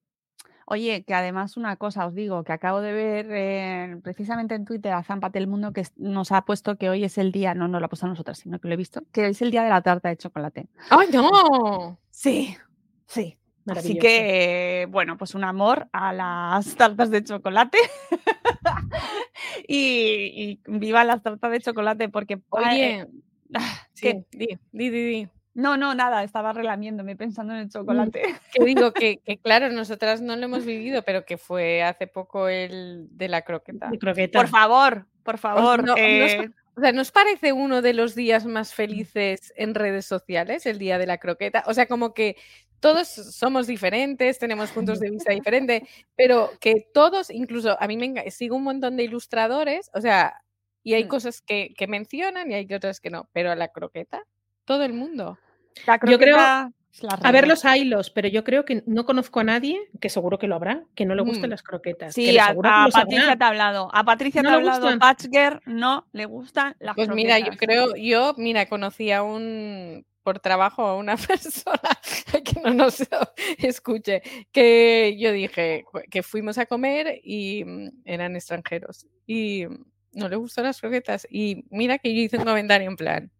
[0.65, 4.93] Oye, que además una cosa os digo, que acabo de ver eh, precisamente en Twitter
[4.93, 7.79] a Zampate el Mundo que nos ha puesto que hoy es el día, no, no
[7.79, 9.69] lo ha puesto a nosotras, sino que lo he visto, que es el día de
[9.69, 10.69] la tarta de chocolate.
[10.89, 11.99] ¡Ay, no!
[12.09, 12.55] Sí,
[13.05, 13.37] sí.
[13.67, 17.77] Así que, bueno, pues un amor a las tartas de chocolate.
[19.67, 22.39] y, y viva las tartas de chocolate porque...
[22.49, 23.07] Oye,
[23.53, 24.25] ah, sí, ¿qué?
[24.31, 25.29] di, di, di, di.
[25.53, 28.21] No, no, nada, estaba relamiéndome pensando en el chocolate.
[28.53, 32.47] Que digo que, que, claro, nosotras no lo hemos vivido, pero que fue hace poco
[32.47, 33.89] el de la croqueta.
[33.89, 34.39] De croqueta.
[34.39, 35.83] Por favor, por favor.
[35.83, 40.65] no- no O sea, ¿nos parece uno de los días más felices en redes sociales,
[40.65, 41.63] el día de la croqueta?
[41.67, 42.37] O sea, como que
[42.79, 45.83] todos somos diferentes, tenemos puntos de vista diferentes,
[46.15, 50.41] pero que todos, incluso a mí me sigo un montón de ilustradores, o sea,
[50.81, 51.07] y hay Mm.
[51.09, 54.23] cosas que, que mencionan y hay otras que no, pero a la croqueta,
[54.65, 55.37] todo el mundo.
[55.87, 59.79] la Yo creo- A ver los hilos, pero yo creo que no conozco a nadie,
[60.01, 61.51] que seguro que lo habrá, que no le gusten Mm.
[61.51, 62.13] las croquetas.
[62.13, 62.91] Sí, que a, que.
[62.91, 63.89] Patricia te ha hablado.
[63.93, 64.81] A Patricia No te ha le hablado.
[64.81, 64.99] gustan.
[64.99, 67.65] Patchger no le gustan las Pues mira, yo croquetas.
[67.65, 71.81] creo, yo, mira, conocí a un, por trabajo, a una persona
[72.43, 72.97] que no nos
[73.57, 79.85] escuche, que yo dije "Jue- que fuimos a comer y mm, eran extranjeros y mm,
[80.13, 81.25] no le gustan las croquetas.
[81.31, 83.31] Y mira que yo hice un comentario en plan.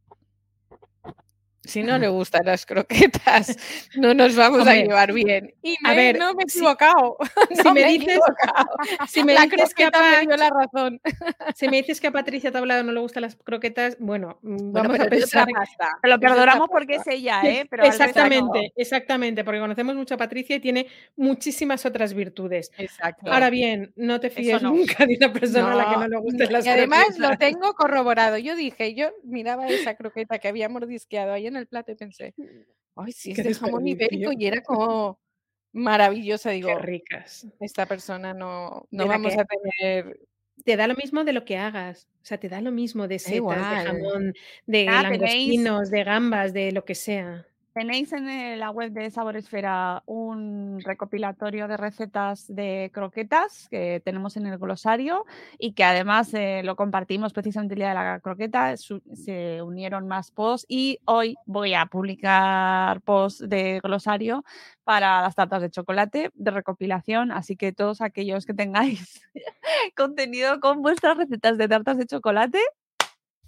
[1.64, 3.56] Si no le gustan las croquetas,
[3.96, 5.54] no nos vamos a llevar bien.
[5.62, 7.18] Y a ver, no me he equivocado.
[7.52, 8.68] si no me he dices- equivocado.
[9.08, 11.02] Si me, La dices que a croqueta me dio Pat- la razón.
[11.56, 14.40] si me dices que a Patricia te ha hablado no le gustan las croquetas, bueno,
[14.42, 15.48] mm, Bueno, vamos a pensar.
[15.54, 17.68] pasta, lo perdonamos porque es ella, ¿eh?
[17.70, 22.72] Pero exactamente, exactamente, porque conocemos mucho a Patricia y tiene muchísimas otras virtudes.
[22.78, 23.32] Exacto.
[23.32, 24.72] Ahora bien, no te fíes no.
[24.72, 27.28] nunca de una persona a la que no le gusten no, las y además lo
[27.28, 27.40] croquetas.
[27.40, 28.38] tengo corroborado.
[28.38, 32.34] Yo dije, yo miraba esa croqueta que había mordisqueado ahí en el plato y pensé,
[32.96, 35.20] ay, si es de jamón ibérico y era como
[35.74, 36.52] maravillosa.
[36.52, 37.48] Digo, Qué ricas.
[37.60, 40.20] esta persona no, no vamos a tener.
[40.64, 42.08] Te da lo mismo de lo que hagas.
[42.22, 44.34] O sea, te da lo mismo de setas, de jamón,
[44.68, 47.48] de Ah, tenéis- langostinos, de gambas, de lo que sea.
[47.74, 54.02] Tenéis en eh, la web de Sabor Esfera un recopilatorio de recetas de croquetas que
[54.04, 55.26] tenemos en el glosario
[55.58, 58.76] y que además eh, lo compartimos precisamente el día de la croqueta.
[58.76, 64.44] se unieron más posts y hoy voy a publicar posts de glosario
[64.84, 67.32] para las tartas de chocolate de recopilación.
[67.32, 69.22] Así que todos aquellos que tengáis
[69.96, 72.60] contenido con vuestras recetas de tartas de chocolate.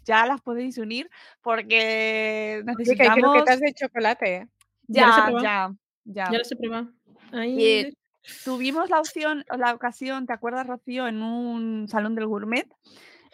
[0.05, 1.09] Ya las podéis unir
[1.41, 4.35] porque que necesitamos croquetas de chocolate.
[4.35, 4.47] ¿eh?
[4.87, 5.75] Ya las ya, ya,
[6.05, 6.31] ya.
[6.31, 6.89] Ya los he probado.
[8.45, 12.67] Tuvimos la opción, la ocasión, ¿te acuerdas, Rocío, en un salón del gourmet?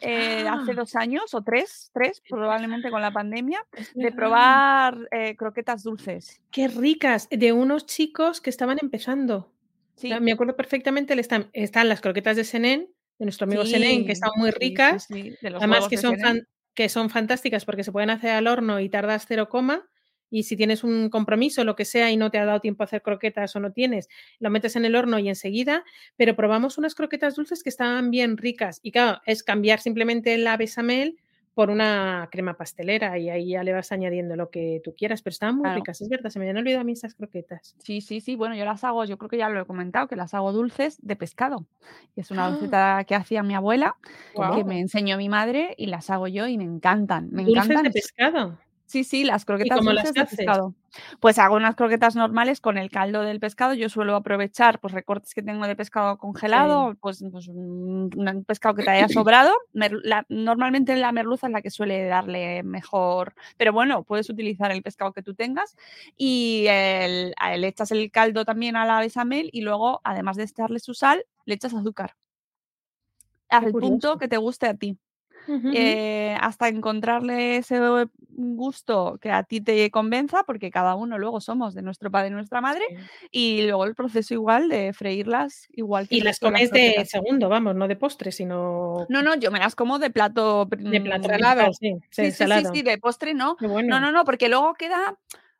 [0.01, 0.76] eh, hace Ah.
[0.76, 3.59] dos años o tres, tres probablemente con la pandemia,
[3.95, 6.41] de probar eh, croquetas dulces.
[6.51, 7.28] Qué ricas.
[7.30, 9.51] De unos chicos que estaban empezando.
[9.97, 14.15] Sí, Me acuerdo perfectamente, están, están las croquetas de Senén, de nuestro amigo Senén, que
[14.15, 15.03] sí, están muy sí, sí, ricas.
[15.03, 16.47] sí, de los Además que son, fan-
[16.80, 19.89] que son fantásticas porque se pueden hacer al horno y tardas cero coma.
[20.30, 22.86] Y si tienes un compromiso, lo que sea, y no te ha dado tiempo a
[22.86, 24.07] hacer croquetas o no tienes,
[24.39, 25.84] lo metes en el horno y enseguida.
[26.15, 28.80] Pero probamos unas croquetas dulces que estaban bien ricas.
[28.82, 31.17] Y claro, es cambiar simplemente la bechamel
[31.60, 35.22] por una crema pastelera y ahí ya le vas añadiendo lo que tú quieras.
[35.22, 35.76] Pero estaban muy Claro.
[35.76, 37.76] ricas, es verdad, se me habían olvidado a mí esas croquetas.
[37.84, 38.38] Sí, sí, sí.
[38.38, 40.97] Bueno, yo las hago, yo creo que ya lo he comentado, que las hago dulces
[41.01, 41.68] de pescado.
[42.16, 43.03] Y es una Ah.
[43.05, 43.97] que hacía mi abuela,
[44.55, 47.30] que me enseñó mi madre y las hago yo y me encantan.
[47.32, 47.84] Me Dulces encantan.
[47.84, 48.57] de pescado.
[48.90, 50.74] Sí, sí, las croquetas cómo las de pescado.
[51.20, 53.76] Pues hago unas croquetas normales con el caldo del pescado.
[53.76, 58.10] Yo suelo aprovechar pues recortes que tengo de pescado congelado, pues, pues, un,
[58.48, 59.54] pescado que te haya sobrado.
[59.74, 64.82] La- normalmente la merluza es la que suele darle mejor, pero bueno, puedes utilizar el
[64.82, 65.78] pescado que tú tengas
[66.18, 70.80] y el- le echas el caldo también a la bechamel y luego, además de echarle
[70.80, 72.16] su sal, le echas azúcar.
[73.50, 74.98] Al punto que te guste a ti
[75.74, 77.80] Eh, hasta encontrarle ese
[78.30, 82.32] gusto que a ti te convenza, porque cada uno luego somos de nuestro padre y
[82.32, 82.84] nuestra madre,
[83.32, 87.76] y luego el proceso igual de freírlas igual que Y las comes de segundo, vamos,
[87.76, 90.66] no de postre, sino No, no, yo me las como de plato.
[90.66, 91.64] de plato mm, salado.
[91.66, 93.58] principal, sí, Sí, sí, sí, de postre no.
[93.60, 93.89] Bueno.
[93.89, 95.18] No, no, no, porque luego queda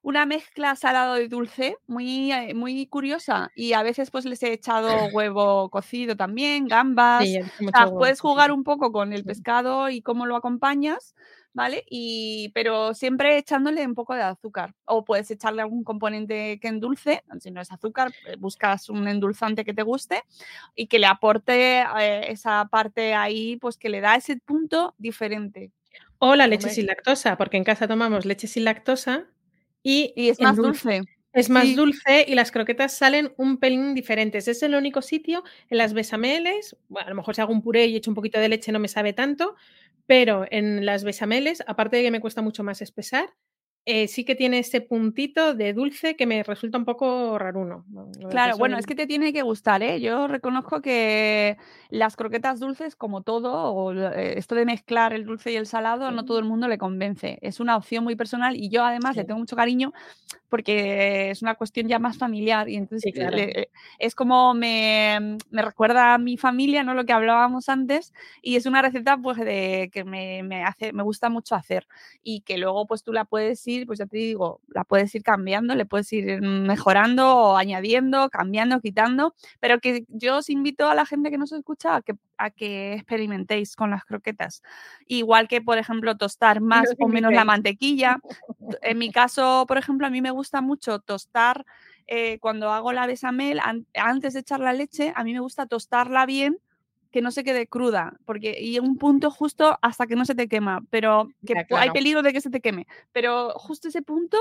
[0.10, 3.52] una mezcla salado y dulce muy, eh, muy curiosa.
[3.56, 7.24] Y a veces pues les he echado huevo cocido también, gambas.
[7.24, 11.16] Sí, O sea, puedes jugar un poco con el pescado y cómo lo acompañas,
[11.54, 11.86] ¿vale?
[11.90, 14.74] Y, pero siempre echándole un poco de azúcar.
[14.86, 19.64] O puedes echarle algún componente que endulce, si no es azúcar, eh, buscas un endulzante
[19.64, 20.24] que te guste
[20.76, 25.72] y que le aporte eh, esa parte ahí, pues que le da ese punto diferente.
[26.18, 29.28] O la leche sin lactosa, porque en casa tomamos leche sin lactosa
[29.84, 31.02] y, Y es más dulce.
[31.32, 31.76] Es más sí.
[31.76, 34.48] dulce y las croquetas salen un pelín diferentes.
[34.48, 37.86] Es el único sitio en las besameles, bueno, a lo mejor si hago un puré
[37.86, 39.56] y echo un poquito de leche no me sabe tanto,
[40.08, 43.30] pero en las besameles, aparte de que me cuesta mucho más espesar,
[43.90, 47.86] eh, sí que tiene ese puntito de dulce que me resulta un poco raruno.
[48.30, 50.00] Claro, bueno, es que te tiene que gustar, ¿eh?
[50.02, 51.58] Yo reconozco que
[51.90, 56.12] las croquetas dulces, como todo, o eh, esto de mezclar el dulce y el salado,
[56.12, 57.40] no todo el mundo le convence.
[57.42, 59.28] Es una opción muy personal y yo además le Sí.
[59.28, 59.94] tengo mucho cariño
[60.50, 63.38] porque es una cuestión ya más familiar y entonces Sí, claro.
[63.38, 63.70] le-
[64.00, 66.94] es como me, me recuerda a mi familia, ¿no?
[66.94, 71.04] Lo que hablábamos antes y es una receta pues de que me, me hace, me
[71.04, 71.88] gusta mucho hacer
[72.24, 75.24] y que luego pues tú la puedes ir, pues ya te digo, la puedes ir
[75.24, 80.96] cambiando, le puedes ir mejorando o añadiendo, cambiando, quitando, pero que yo os invito a
[80.96, 84.62] la gente que nos escucha a que, a que experimentéis con las croquetas.
[85.08, 88.20] Igual que, por ejemplo, tostar más o menos la mantequilla.
[88.82, 91.66] En mi caso, por ejemplo, a mí me gusta mucho tostar
[92.08, 95.66] eh, cuando hago la bechamel, an- antes de echar la leche, a mí me gusta
[95.66, 96.60] tostarla bien
[97.12, 100.48] que no se quede cruda, porque y un punto justo hasta que no se te
[100.48, 104.02] quema, pero que Ya, pu- hay peligro de que se te queme, pero justo ese
[104.02, 104.38] punto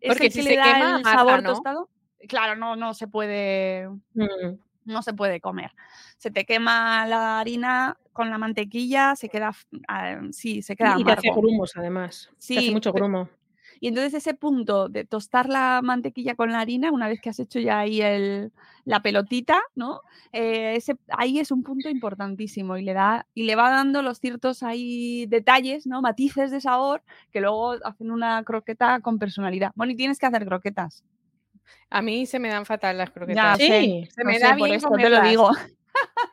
[0.00, 1.50] es Porque el que si le se da quema, el mata, sabor ¿no?
[1.54, 1.88] tostado.
[2.28, 4.56] Claro, no, no se puede, Mm.
[4.84, 5.72] no se puede comer.
[6.18, 9.52] Se te quema la harina con la mantequilla, se queda,
[9.88, 12.28] ah, sí, se queda Y te hace grumos, además.
[12.30, 13.28] Te hace Sí, mucho grumo.
[13.82, 17.40] Y entonces ese punto de tostar la mantequilla con la harina, una vez que has
[17.40, 18.52] hecho ya ahí el,
[18.84, 20.02] la pelotita, ¿no?
[20.30, 24.20] Eh, ese, ahí es un punto importantísimo y le, da, y le va dando los
[24.20, 26.00] ciertos ahí detalles, ¿no?
[26.00, 27.02] Matices de sabor
[27.32, 29.72] que luego hacen una croqueta con personalidad.
[29.74, 31.02] Bueno, y tienes que hacer croquetas.
[31.90, 33.58] A mí se me dan fatal las Ya croquetas.
[33.58, 33.66] Sí.
[33.66, 35.50] sé, Se me sé, da por bien esto te lo digo.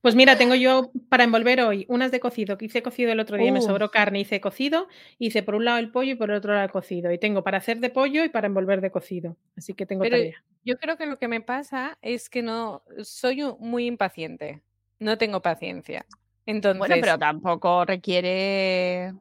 [0.00, 3.36] Pues mira, tengo yo para envolver hoy unas de cocido, que hice cocido el otro
[3.36, 3.62] día, me Uh.
[3.62, 6.64] sobró carne, hice cocido, hice por un lado el pollo y por el otro lado
[6.64, 7.12] el cocido.
[7.12, 9.36] Y tengo para hacer de pollo y para envolver de cocido.
[9.56, 10.42] Así que tengo Pero tarea.
[10.64, 14.60] yo creo que lo que me pasa es que no soy muy impaciente.
[14.98, 16.04] No tengo paciencia.
[16.46, 19.14] Entonces, Bueno, pero tampoco requiere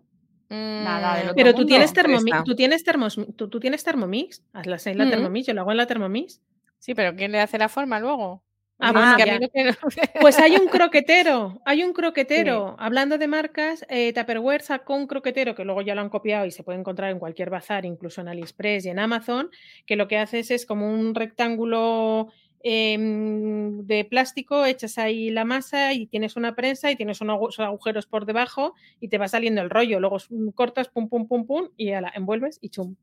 [0.49, 1.67] nada del mm, otro Pero tú mundo.
[1.67, 2.43] tienes, Thermomix, Presta.
[2.43, 5.09] tú tienes, termos, tú, tú tienes Thermomix, hazlas en la Mm.
[5.11, 6.41] Thermomix, yo lo hago en la Thermomix.
[6.79, 8.41] Sí, pero ¿quién le hace la forma luego?
[8.81, 9.33] Ah, Es bueno, que a ya.
[9.33, 9.71] mí lo que no-
[10.21, 12.75] Pues hay un croquetero, hay un croquetero.
[12.79, 16.51] Hablando de marcas, eh, Tupperware sacó un croquetero que luego ya lo han copiado y
[16.51, 19.49] se puede encontrar en cualquier bazar, incluso en AliExpress y en Amazon,
[19.85, 25.93] que lo que haces es como un rectángulo em, de plástico, echas ahí la masa
[25.93, 29.61] y tienes una prensa y tienes unos agu- agujeros por debajo y te va saliendo
[29.61, 29.99] el rollo.
[29.99, 30.17] Luego
[30.55, 32.95] cortas, pum, pum, pum, pum y envuelves y chum.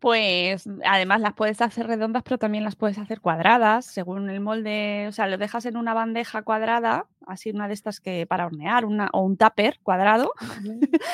[0.00, 5.04] Pues además las puedes hacer redondas, pero también las puedes hacer cuadradas, según el molde.
[5.08, 8.86] O sea, lo dejas en una bandeja cuadrada, así una de estas que para hornear,
[8.86, 10.32] una, o un tupper cuadrado,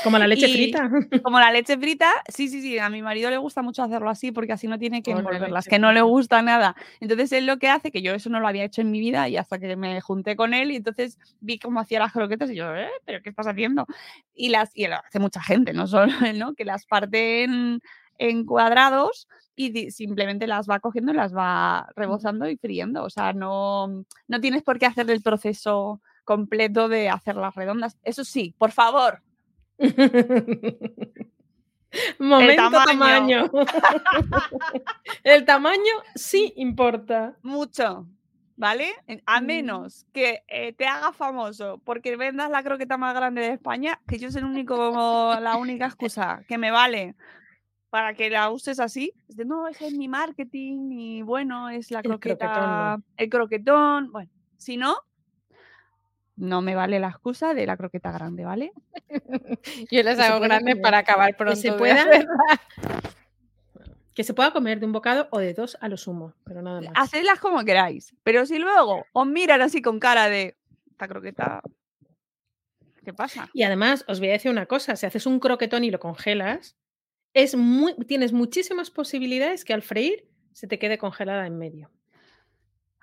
[0.04, 0.88] Como la leche Y- frita.
[1.24, 2.08] como la leche frita.
[2.28, 2.78] Sí, sí, sí.
[2.78, 5.66] A mi marido le gusta mucho hacerlo así porque así no tiene que la envolverlas,
[5.66, 6.76] que no le gusta nada.
[7.00, 9.28] Entonces él lo que hace, que yo eso no lo había hecho en mi vida
[9.28, 12.54] y hasta que me junté con él y entonces vi cómo hacía las croquetas y
[12.54, 12.88] yo, ¿eh?
[13.04, 13.84] ¿Pero qué estás haciendo?
[14.32, 16.54] Y las y lo hace mucha gente, no solo él, ¿no?
[16.54, 17.80] Que las parten
[18.18, 23.04] en cuadrados y simplemente las va cogiendo y las va rebozando y friendo.
[23.04, 27.96] O sea, no, no tienes por qué hacer el proceso completo de hacerlas redondas.
[28.02, 29.22] Eso sí, por favor,
[32.18, 33.50] Momento tamaño.
[33.50, 33.52] tamaño.
[35.24, 37.36] el tamaño sí importa.
[37.42, 38.06] mucho,
[38.56, 38.92] ¿vale?
[39.24, 44.00] A menos que eh, te haga famoso porque vendas la croqueta más grande de España,
[44.06, 47.14] que yo soy el único, la única excusa que me vale
[47.96, 49.14] para que la uses así.
[49.26, 53.04] Es de, no, es mi marketing y bueno, es la El croquetón, croqueta, no.
[53.16, 54.12] el croquetón.
[54.12, 54.96] Bueno, si no,
[56.36, 58.72] no me vale la excusa de la croqueta grande, ¿vale?
[59.90, 60.82] Yo las Que se hago grandes comer.
[60.82, 61.56] para acabar Que pronto.
[61.56, 62.04] se de pueda,
[64.14, 66.82] que se pueda comer de un bocado o de dos a lo sumo, pero nada
[66.82, 66.92] más.
[66.96, 70.54] Hacedlas como queráis, pero si luego os miran así con cara de,
[70.90, 71.62] esta croqueta,
[73.02, 73.48] ¿qué pasa?
[73.54, 76.76] Y además, os voy a decir una cosa: si haces un croquetón y lo congelas,
[77.36, 81.90] es muy, tienes muchísimas posibilidades que al freír se te quede congelada en medio.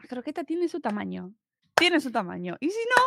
[0.02, 1.32] La croqueta tiene su tamaño.
[1.76, 2.58] Tiene su tamaño.
[2.60, 3.04] Y si no,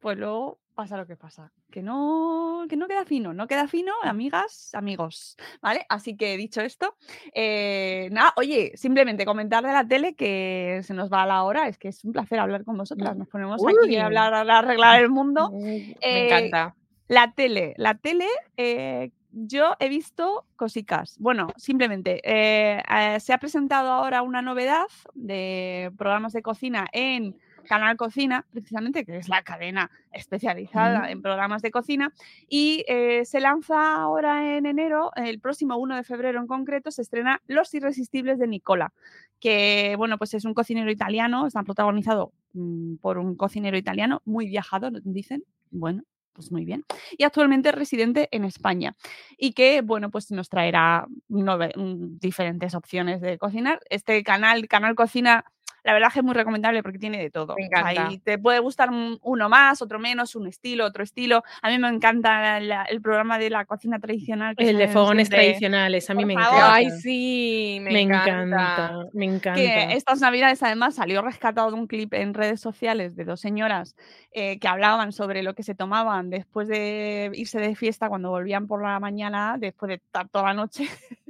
[0.00, 1.50] pues luego pasa lo que pasa.
[1.70, 3.32] Que no, que no queda fino.
[3.32, 5.38] No queda fino, amigas, amigos.
[5.62, 5.86] ¿Vale?
[5.88, 6.94] Así que dicho esto,
[7.32, 11.68] eh, nada, oye, simplemente comentar de la tele que se nos va la hora.
[11.68, 13.16] Es que es un placer hablar con vosotras.
[13.16, 15.50] Nos ponemos aquí a hablar, a arreglar el mundo.
[15.54, 16.74] Me Eh, encanta.
[17.08, 18.26] La tele, la tele,
[18.58, 21.16] eh, yo he visto cositas.
[21.18, 27.36] Bueno, simplemente eh, eh, se ha presentado ahora una novedad de programas de cocina en
[27.68, 31.10] Canal Cocina, precisamente, que es la cadena especializada Mm.
[31.10, 32.12] en programas de cocina,
[32.48, 37.02] y eh, se lanza ahora en enero, el próximo 1 de febrero en concreto, se
[37.02, 38.92] estrena Los Irresistibles de Nicola,
[39.38, 44.48] que bueno, pues es un cocinero italiano, está protagonizado mm, por un cocinero italiano, muy
[44.48, 45.44] viajado, dicen.
[45.70, 46.02] Bueno,
[46.38, 46.84] pues muy bien.
[47.16, 48.94] Y actualmente es residente en España.
[49.36, 53.80] Y que, bueno, pues nos traerá mm, diferentes opciones de cocinar.
[53.90, 55.46] Este canal, Canal Cocina,
[55.88, 57.54] la verdad que es muy recomendable porque tiene de todo.
[57.56, 58.10] Me encanta.
[58.22, 61.42] te puede gustar un- uno más, otro menos, un estilo, otro estilo.
[61.62, 64.54] A mí me encanta la- el programa de la cocina tradicional.
[64.54, 66.58] que El de fogones siempre- tradicionales, a mí Por me favor.
[66.58, 66.74] encanta.
[66.74, 68.42] Ay, sí, me, me encanta.
[68.42, 69.54] encanta, me encanta.
[69.60, 73.96] que estas navidades además salió rescatado de un clip en redes sociales de dos señoras
[74.32, 78.66] eh, que hablaban sobre lo que se tomaban después de irse de fiesta cuando volvían
[78.66, 80.84] por la mañana, después de estar toda la noche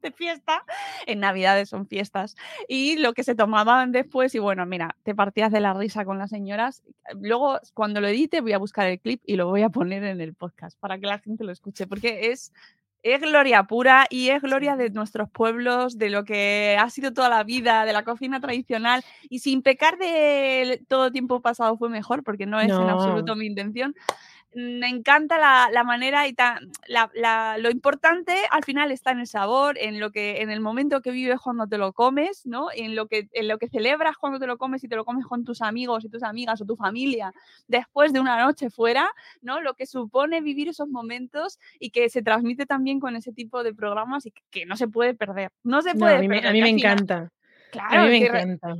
[0.00, 0.64] de fiesta.
[1.06, 2.36] En navidades son fiestas.
[2.68, 6.18] Y lo que se tomaban después, y bueno, mira, te partías de la risa con
[6.18, 6.82] las señoras.
[7.20, 10.20] Luego, cuando lo edite, voy a buscar el clip y lo voy a poner en
[10.20, 12.52] el podcast para que la gente lo escuche, porque es
[13.02, 17.30] es gloria pura y es gloria de nuestros pueblos, de lo que ha sido toda
[17.30, 22.22] la vida, de la cocina tradicional y sin pecar de todo tiempo pasado fue mejor,
[22.22, 23.36] porque no es en absoluto No.
[23.36, 23.94] mi intención.
[24.52, 29.20] Me encanta la, la manera y tan, la- la- lo importante al final está en
[29.20, 32.66] el sabor, en lo que, en el momento que vives cuando te lo comes, ¿no?
[32.74, 35.24] En lo que, en lo que celebras cuando te lo comes y te lo comes
[35.26, 37.32] con tus amigos y tus amigas o tu familia
[37.68, 39.08] después de una noche fuera,
[39.40, 39.60] ¿no?
[39.60, 43.72] Lo que supone vivir esos momentos y que se transmite también con ese tipo de
[43.72, 45.52] programas y que, que no se puede perder.
[45.62, 46.50] No se No, puede a mí me, perder.
[46.50, 47.30] a mí me encanta.
[47.70, 48.74] Claro, a mí me re- encanta.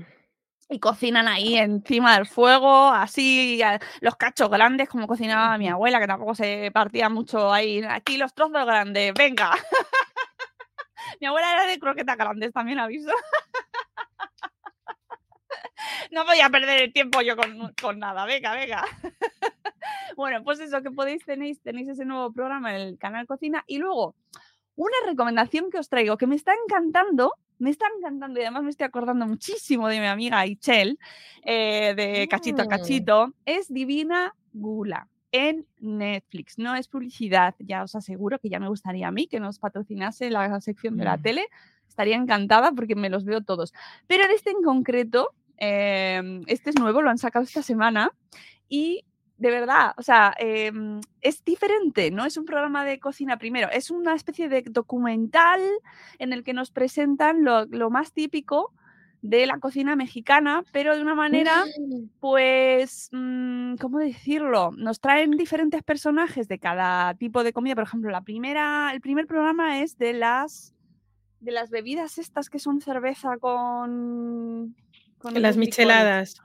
[0.71, 3.61] Y cocinan ahí encima del fuego, así,
[4.01, 7.83] los cachos grandes, como cocinaba mi abuela, que tampoco se partía mucho ahí.
[7.83, 9.51] Aquí los trozos grandes, venga.
[11.21, 13.11] mi abuela era de croquetas grandes, también aviso.
[16.13, 18.85] no voy a perder el tiempo yo con, con nada, venga, venga.
[20.17, 23.65] bueno, pues eso que podéis, tenéis, tenéis ese nuevo programa en el canal Cocina.
[23.67, 24.15] Y luego,
[24.77, 28.71] una recomendación que os traigo, que me está encantando, me está encantando y además me
[28.71, 30.99] estoy acordando muchísimo de mi amiga Ichel,
[31.45, 32.69] eh, de Cachito a Mm.
[32.69, 36.59] Cachito, es Divina Gula en Netflix.
[36.59, 40.29] No es publicidad, ya os aseguro que ya me gustaría a mí que nos patrocinase
[40.31, 41.23] la sección de la Mm.
[41.23, 41.47] tele.
[41.89, 43.73] Estaría encantada porque me los veo todos.
[44.07, 48.11] Pero en este en concreto, eh, este es nuevo, lo han sacado esta semana
[48.69, 49.05] y
[49.41, 53.91] de verdad, o sea, em, es diferente, no es un programa de cocina primero, es
[53.91, 55.63] una especie de documental
[56.19, 58.75] en el que nos presentan lo, lo más típico
[59.23, 61.65] de la cocina mexicana, pero de una manera,
[62.21, 64.73] pues, mm, ¿cómo decirlo?
[64.77, 67.75] Nos traen diferentes personajes de cada tipo de comida.
[67.75, 70.75] Por ejemplo, la primera, el primer programa es de las
[71.41, 74.77] de las bebidas estas que son cerveza con,
[75.19, 76.43] con Las micheladas.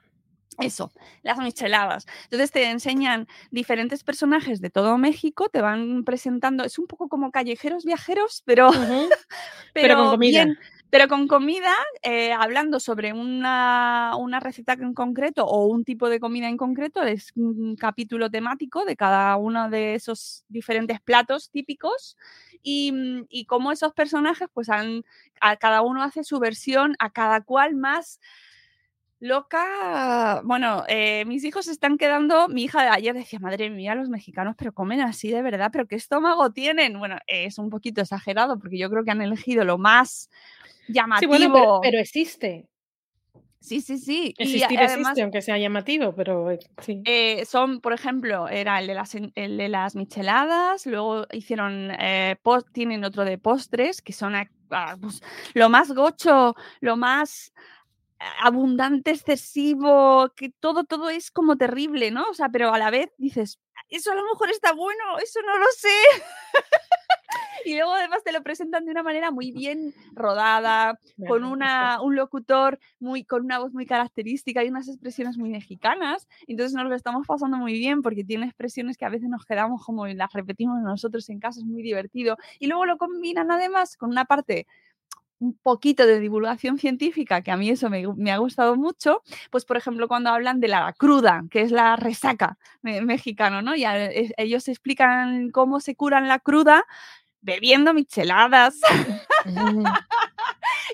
[0.58, 0.92] Eso,
[1.22, 2.06] las micheladas.
[2.26, 7.32] Entonces te enseñan diferentes personajes de todo México, te van presentando, es un poco como
[7.32, 8.70] callejeros viajeros, pero,
[9.74, 10.46] pero, Pero con comida.
[10.46, 10.58] bien,
[10.90, 16.22] pero con comida, eh, hablando sobre una, una receta en concreto o un tipo de
[16.22, 22.16] comida en concreto, es un capítulo temático de cada uno de esos diferentes platos típicos
[22.64, 22.94] y,
[23.30, 25.04] y cómo esos personajes, pues han,
[25.42, 28.22] a cada uno hace su versión, a cada cual más
[29.20, 30.42] loca.
[30.44, 32.48] Bueno, eh, mis hijos están quedando.
[32.48, 35.88] Mi hija de ayer decía, madre mía, los mexicanos, pero comen así de verdad, pero
[35.88, 37.00] qué estómago tienen.
[37.00, 40.30] Bueno, es un poquito exagerado porque yo creo que han elegido lo más
[40.88, 41.30] Sí, llamativo.
[41.32, 42.68] bueno, pero, pero existe.
[43.60, 44.34] sí, sí, sí.
[44.38, 47.02] Y Existir además, existe, aunque sea llamativo, pero eh, sí.
[47.06, 51.90] eh, son, por ejemplo, era el de las, en- el de las micheladas, luego hicieron,
[52.00, 52.36] eh,
[52.72, 55.24] tienen otro de postres, que son ah, pues,
[55.56, 57.54] lo más gocho, lo más
[58.42, 62.30] abundante, excesivo, que todo, todo es como terrible, ¿no?
[62.30, 63.60] O sea, pero a la vez dices,
[63.90, 65.90] eso a lo mejor está bueno, eso no lo sé.
[67.66, 72.16] Y luego además te lo presentan de una manera muy bien rodada, con una, un
[72.16, 76.28] locutor muy, con una voz muy característica y unas expresiones muy mexicanas.
[76.46, 79.84] Entonces nos lo estamos pasando muy bien porque tiene expresiones que a veces nos quedamos
[79.84, 82.38] como las repetimos nosotros en casa, es muy divertido.
[82.60, 84.68] Y luego lo combinan además con una parte
[85.40, 89.22] un poquito de divulgación científica, que a mí eso me, ha gustado mucho,
[89.52, 93.76] pues por ejemplo cuando hablan de la cruda, que es la resaca me- mexicano, ¿no?
[93.76, 96.86] Y a- es- ellos explican cómo se curan la cruda
[97.42, 98.76] bebiendo micheladas.
[99.46, 99.84] Ujú.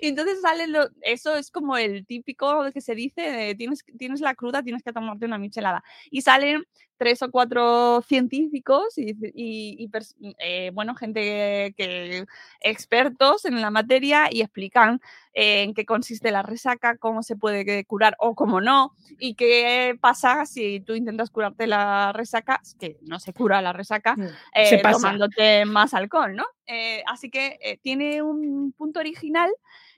[0.02, 4.22] Y entonces sale lo, eso es como el típico que se dice, de, tienes, tienes
[4.22, 5.84] la cruda, tienes que tomarte una michelada.
[6.10, 6.64] Y salen
[7.02, 9.90] tres o cuatro científicos y,
[10.38, 12.26] eh, bueno, gente que,
[12.60, 15.02] expertos en la materia y explican
[15.34, 19.98] eh, en qué consiste la resaca, cómo se puede curar o cómo no, y qué
[20.00, 24.16] pasa si tú intentas curarte la resaca, que no se cura la resaca,
[24.54, 26.46] Se eh, tomándote más alcohol, ¿no?
[26.68, 29.50] Eh, así que tiene un punto original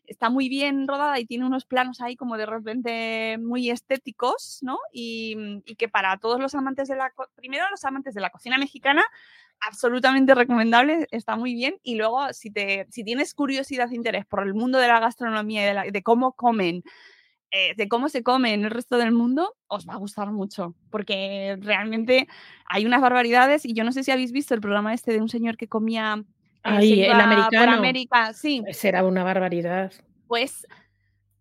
[0.05, 4.77] está muy bien rodada y tiene unos planos ahí como de repente muy estéticos, ¿no?
[4.91, 8.57] Y, mm, que para todos los amantes de la, primero los amantes de la cocina
[8.57, 9.03] mexicana,
[9.61, 11.77] absolutamente recomendable, está muy bien.
[11.83, 15.85] Y luego, si, te, si tienes curiosidad e interés por el mundo de la gastronomía
[15.85, 16.83] y de cómo comen,
[17.51, 20.75] eh, de cómo se come en el resto del mundo, os va a gustar mucho,
[20.89, 22.27] porque realmente
[22.65, 25.29] hay unas barbaridades y yo no sé si habéis visto el programa este de un
[25.29, 26.23] señor que comía...
[26.63, 27.71] Ay, el por americano.
[27.73, 29.91] América, sí, Será una barbaridad.
[30.27, 30.65] pues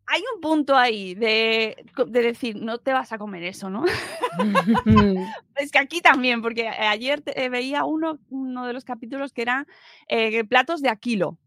[0.07, 3.85] hay un punto ahí de, de decir, no te vas a comer eso, ¿no?
[5.57, 9.43] Es que aquí también, porque ayer te- eh, veía uno, uno de los capítulos que
[9.43, 9.66] era
[10.09, 11.39] eh, platos de a kilo.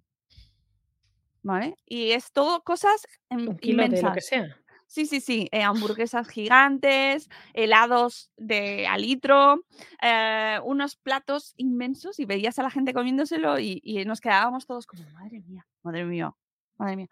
[1.43, 1.75] ¿Vale?
[1.85, 4.25] Y es todo cosas em, Un kilo de lo que inmensas.
[4.25, 4.57] sea.
[4.87, 5.47] Sí, sí, sí.
[5.51, 9.65] eh, hamburguesas gigantes, helados de a litro,
[10.01, 14.85] eh, unos platos inmensos y veías a la gente comiéndoselo y, y nos quedábamos todos
[14.85, 16.31] como, madre mía, madre mía,
[16.77, 17.07] madre mía.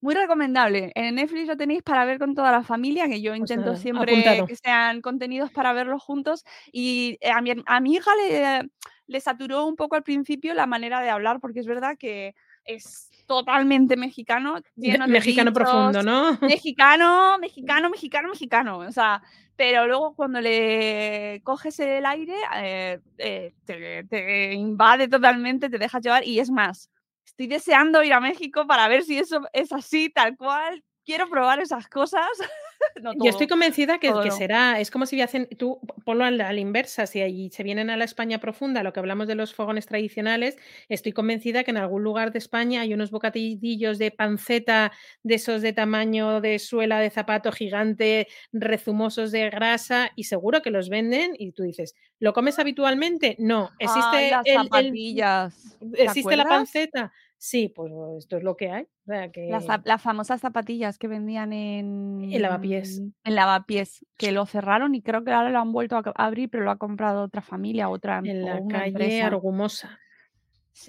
[0.00, 0.92] Muy recomendable.
[0.94, 3.76] En Netflix lo tenéis para ver con toda la familia, que yo Pues intento nada,
[3.76, 4.46] siempre apuntado.
[4.46, 6.44] que sean contenidos para verlos juntos.
[6.70, 8.68] Y eh, a mi, a mi hija le,
[9.06, 13.10] le saturó un poco al principio la manera de hablar, porque es verdad que es
[13.26, 16.38] totalmente mexicano, lleno de Mexicano profundo, dichos, ¿no?
[16.48, 18.78] mexicano, mexicano, mexicano, mexicano.
[18.78, 19.22] O sea,
[19.56, 26.02] pero luego cuando le coges el aire, eh, eh, te, te invade totalmente, te dejas
[26.02, 26.26] llevar.
[26.26, 26.90] Y es más,
[27.24, 30.82] estoy deseando ir a México para ver si eso es así, tal cual.
[31.04, 32.26] Quiero probar esas cosas.
[33.02, 34.36] No Yo estoy convencida que, que no.
[34.36, 37.62] será, es como si hacen, tú ponlo a la, a la inversa, si allí se
[37.62, 40.56] vienen a la España profunda, lo que hablamos de los fogones tradicionales,
[40.88, 45.62] estoy convencida que en algún lugar de España hay unos bocadillos de panceta de esos
[45.62, 51.32] de tamaño de suela de zapato gigante, rezumosos de grasa, y seguro que los venden
[51.38, 53.36] y tú dices, ¿lo comes habitualmente?
[53.38, 55.78] No, Ay, existe las el- zapatillas.
[55.92, 57.12] ¿te ¿Existe la panceta?
[57.46, 58.82] Sí, pues esto es lo que hay.
[58.82, 59.48] O sea, que...
[59.84, 63.00] Las, famosas zapatillas que vendían en, Lavapiés.
[63.22, 66.64] En lavapiés, que lo cerraron y creo que ahora lo han vuelto a abrir, pero
[66.64, 69.26] lo ha comprado otra familia, otra En la calle empresa.
[69.28, 69.96] Argumosa.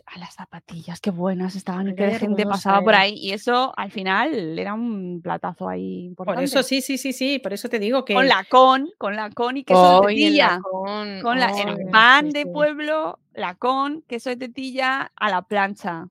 [0.08, 3.14] A las zapatillas, qué buenas estaban La qué gente pasaba por ahí.
[3.14, 6.44] Y eso al final era un platazo ahí Por importante.
[6.44, 9.30] eso sí, sí, sí, sí, por eso te digo que Con la con, con la
[9.30, 10.48] con y queso de en tetilla.
[10.48, 15.12] la con, Con la, ay, el pan sí, de pueblo, la con, queso de tetilla
[15.16, 16.10] a la plancha.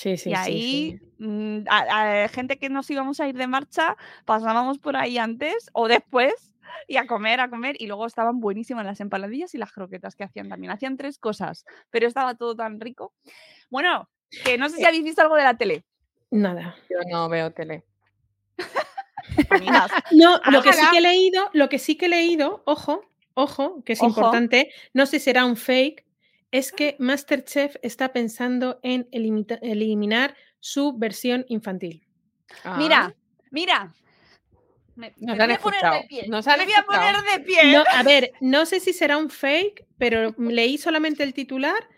[0.00, 1.24] Sí, sí, y ahí, sí.
[1.24, 5.70] mm, a, a gente que nos íbamos a ir de marcha, pasábamos por ahí antes
[5.72, 6.54] o después
[6.88, 7.76] y a comer, a comer.
[7.78, 10.72] Y luego estaban buenísimas las empanadillas y las croquetas que hacían también.
[10.72, 13.12] Hacían tres cosas, pero estaba todo tan rico.
[13.70, 14.08] Bueno,
[14.44, 15.84] que no sé Eh si habéis visto algo de la tele.
[16.30, 16.76] Nada.
[16.88, 17.84] Yo no veo tele.
[20.12, 23.82] No, lo que sí que he leído, lo que sí que he leído, ojo, ojo,
[23.84, 24.08] que es Ojo.
[24.08, 26.04] importante, no sé si será un fake,
[26.50, 32.06] es que Masterchef está pensando en eliminar su versión infantil.
[32.76, 33.14] Mira,
[33.50, 33.94] mira.
[34.96, 36.28] Me, Nos me han voy a poner de pie.
[36.28, 37.72] nos han me voy a poner de pie.
[37.72, 41.88] No, a ver, no sé si será un fake, pero leí solamente el titular,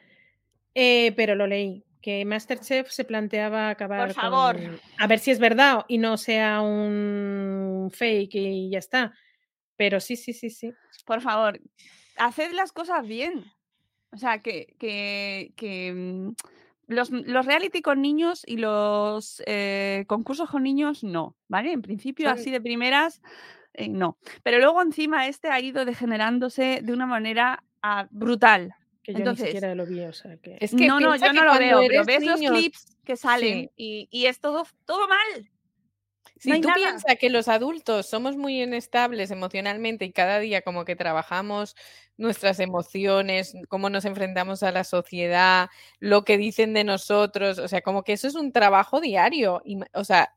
[0.74, 1.84] eh, pero lo leí.
[2.02, 4.56] Que Masterchef se planteaba acabar favor.
[4.56, 9.14] con- A ver si es verdad y no sea un fake y ya está.
[9.76, 10.72] Pero sí, sí, sí, sí.
[11.06, 11.60] Por favor,
[12.16, 13.44] haced las cosas bien.
[14.12, 16.34] O sea, que, que, que, mm,
[16.88, 21.72] los, los reality con niños y los eh, concursos con niños, no, ¿vale?
[21.72, 23.22] En principio, así de primeras,
[23.74, 24.18] eh, no.
[24.42, 28.74] Pero luego encima este ha ido degenerándose de una manera ah, brutal.
[29.02, 30.58] Que yo Entonces, ni siquiera lo vi, o sea que.
[30.60, 33.62] Es que no, no, yo que no lo veo, pero ves los clips que salen
[33.62, 33.70] Sí.
[33.76, 35.50] y, y es todo, todo mal.
[36.42, 36.74] Si no tú nada.
[36.76, 41.76] piensas que los adultos somos muy inestables emocionalmente y cada día como que trabajamos
[42.16, 45.70] nuestras emociones, cómo nos enfrentamos a la sociedad,
[46.00, 49.78] lo que dicen de nosotros, o sea, como que eso es un trabajo diario, y,
[49.94, 50.34] o sea,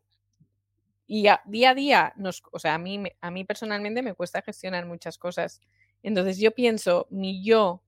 [1.08, 4.41] y a- día a día, nos, o sea, a mí, a mí personalmente me cuesta
[4.41, 5.62] gestionar muchas cosas.
[6.03, 7.82] Entonces yo pienso mi yo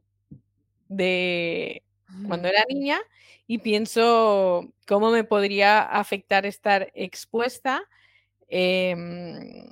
[0.89, 1.83] de
[2.27, 2.99] cuando era niña
[3.47, 7.83] y pienso cómo me podría afectar estar expuesta
[8.47, 9.65] em,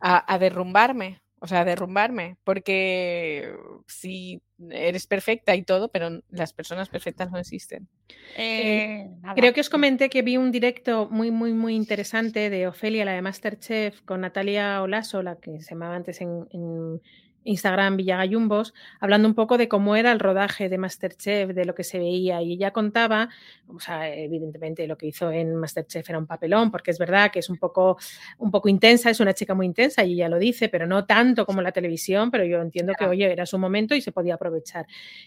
[0.00, 3.54] a, a derrumbarme, o sea, a derrumbarme, porque
[3.86, 7.88] si eres perfecta y todo, pero las personas perfectas no existen.
[8.36, 9.34] Eh, nada.
[9.34, 13.12] Creo que os comenté que vi un directo muy, muy, muy interesante de Ofelia, la
[13.12, 17.00] de Masterchef, con Natalia Olaso, la que se llamaba antes en, en-
[17.44, 21.84] Instagram Villagayumbos, hablando un poco de cómo era el rodaje de Masterchef, de lo que
[21.84, 22.42] se veía.
[22.42, 23.28] Y ella contaba,
[23.66, 27.38] o sea, evidentemente lo que hizo en Masterchef era un papelón, porque es verdad que
[27.38, 27.98] es un poco,
[28.38, 31.46] un poco intensa, es una chica muy intensa y ella lo dice, pero no tanto
[31.46, 34.86] como la televisión, pero yo entiendo que, oye, era su momento y se podía aprovechar.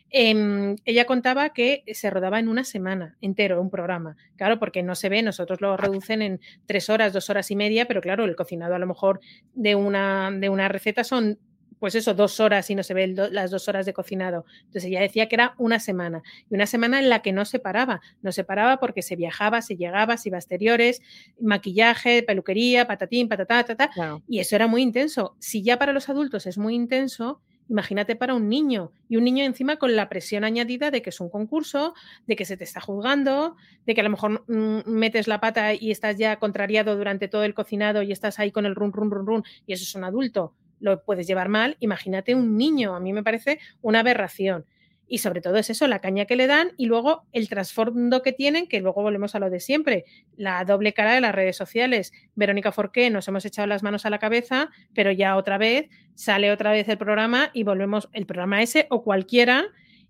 [0.09, 4.95] Em, ella contaba que se rodaba en una semana entero un programa, claro, porque no
[4.95, 8.35] se ve, nosotros lo reducen en tres horas, dos horas y media, pero claro, el
[8.35, 9.19] cocinado a lo mejor
[9.53, 11.39] de una, de una receta son
[11.83, 14.45] pues eso, dos horas y no se ven las dos horas de cocinado.
[14.59, 17.59] Entonces ella decía que era una semana y una semana en la que no se
[17.59, 21.01] paraba, no se paraba porque se viajaba, se llegaba, se iba a exteriores,
[21.41, 23.89] maquillaje, peluquería, patatín, patatá, tatá,
[24.29, 25.35] y eso era muy intenso.
[25.39, 29.45] Si ya para los adultos es muy intenso, Imagínate para un niño y un niño
[29.45, 31.93] encima con la presión añadida de que es un concurso,
[32.27, 33.55] de que se te está juzgando,
[33.85, 37.45] de que a lo mejor mm, metes la pata y estás ya contrariado durante todo
[37.45, 40.03] el cocinado y estás ahí con el run, run, run, run y eso es un
[40.03, 41.77] adulto lo puedes llevar mal.
[41.79, 44.65] Imagínate un niño, a mí me parece una aberración.
[45.07, 48.31] Y sobre todo es eso, la caña que le dan y luego el trasfondo que
[48.31, 50.05] tienen, que luego volvemos a lo de siempre,
[50.37, 52.13] la doble cara de las redes sociales.
[52.35, 56.51] Verónica Forqué, nos hemos echado las manos a la cabeza, pero ya otra vez sale
[56.51, 59.65] otra vez el programa y volvemos el programa ese o cualquiera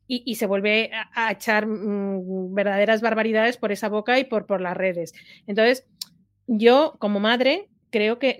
[0.05, 4.77] y, se vuelve a, echar mm, verdaderas barbaridades por esa boca y por, por las
[4.77, 5.13] redes.
[5.47, 5.87] Entonces,
[6.45, 8.37] yo como madre creo que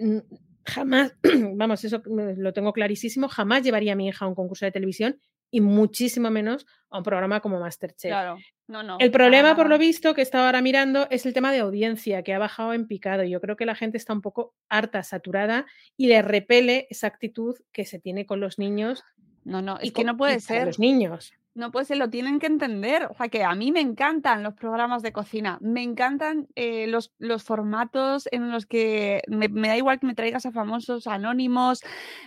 [0.65, 1.15] jamás,
[1.55, 5.19] vamos, eso lo tengo clarísimo, jamás llevaría a mi hija a un concurso de televisión
[5.51, 8.09] y muchísimo menos a un programa como Masterchef.
[8.09, 8.37] Claro,
[8.67, 8.97] no, no.
[8.99, 12.33] El problema, por lo visto, que estaba ahora mirando, es el tema de audiencia, que
[12.33, 13.23] ha bajado en picado.
[13.23, 17.55] Yo creo que la gente está un poco harta, saturada y le repele esa actitud
[17.71, 19.03] que se tiene con los niños.
[19.43, 20.65] No, no, es que no puede ser.
[20.65, 21.33] Los niños.
[21.55, 23.05] No, pues se lo tienen que entender.
[23.11, 27.11] O sea, que a mí me encantan los programas de cocina, me encantan eh, los,
[27.19, 31.81] los, formatos en los que me, da igual que me traigas a famosos anónimos,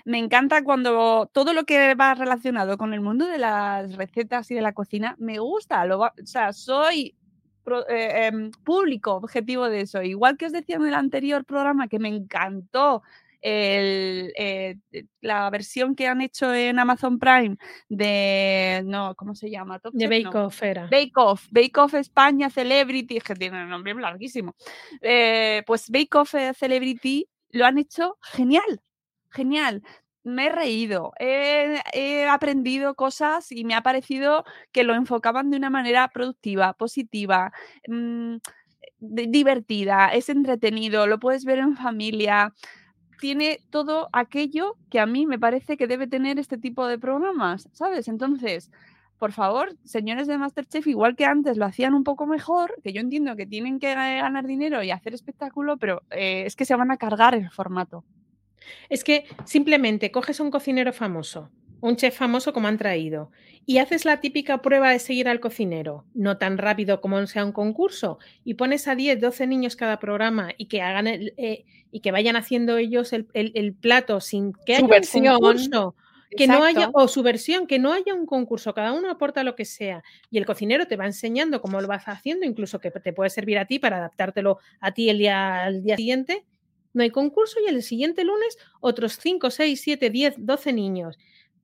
[0.04, 4.54] me encanta cuando todo lo que va relacionado con el mundo de las recetas y
[4.54, 5.84] de la cocina me gusta.
[5.96, 7.16] O sea, soy
[7.88, 10.02] eh, em, público objetivo de eso.
[10.02, 13.02] Igual que os decía en el anterior programa que me encantó
[13.49, 14.76] el, eh,
[15.20, 17.57] la versión que han hecho en Amazon Prime
[17.88, 19.80] de, no, ¿cómo se llama?
[19.92, 20.88] de Bake Off era.
[20.90, 24.57] Bake Off, Bake Off España Celebrity, que tiene un nombre larguísimo.
[25.01, 28.82] Eh, pues Bake Off Celebrity lo han hecho genial,
[29.30, 29.84] genial.
[30.24, 35.70] Me he reído, he, aprendido cosas y me ha parecido que lo enfocaban de una
[35.70, 37.53] manera productiva, positiva.
[37.86, 38.38] Mm,
[38.99, 42.55] divertida, es entretenido, lo puedes ver en familia
[43.20, 47.68] tiene todo aquello que a mí me parece que debe tener este tipo de programas,
[47.72, 48.08] ¿sabes?
[48.08, 48.70] Entonces,
[49.18, 53.00] por favor, señores de Masterchef, igual que antes lo hacían un poco mejor, que yo
[53.00, 56.90] entiendo que tienen que ganar dinero y hacer espectáculo, pero eh, es que se van
[56.90, 58.04] a cargar el formato.
[58.88, 61.50] Es que simplemente coges a un cocinero famoso,
[61.80, 63.30] un chef famoso como han traído,
[63.64, 67.52] y haces la típica prueba de seguir al cocinero, no tan rápido como sea un
[67.52, 72.12] concurso, y pones a 10, 12 niños cada programa y que hagan eh, y que
[72.12, 75.94] vayan haciendo ellos el, plato sin que haya un concurso.
[76.28, 79.54] Que no haya, o su versión, que no haya un concurso, cada uno aporta lo
[79.54, 83.12] que sea y el cocinero te va enseñando cómo lo vas haciendo, incluso que te
[83.12, 86.44] puede servir a ti para adaptártelo a ti el día, al día siguiente.
[86.92, 91.16] No hay concurso y el siguiente lunes otros 5, 6, 7, 10, 12 niños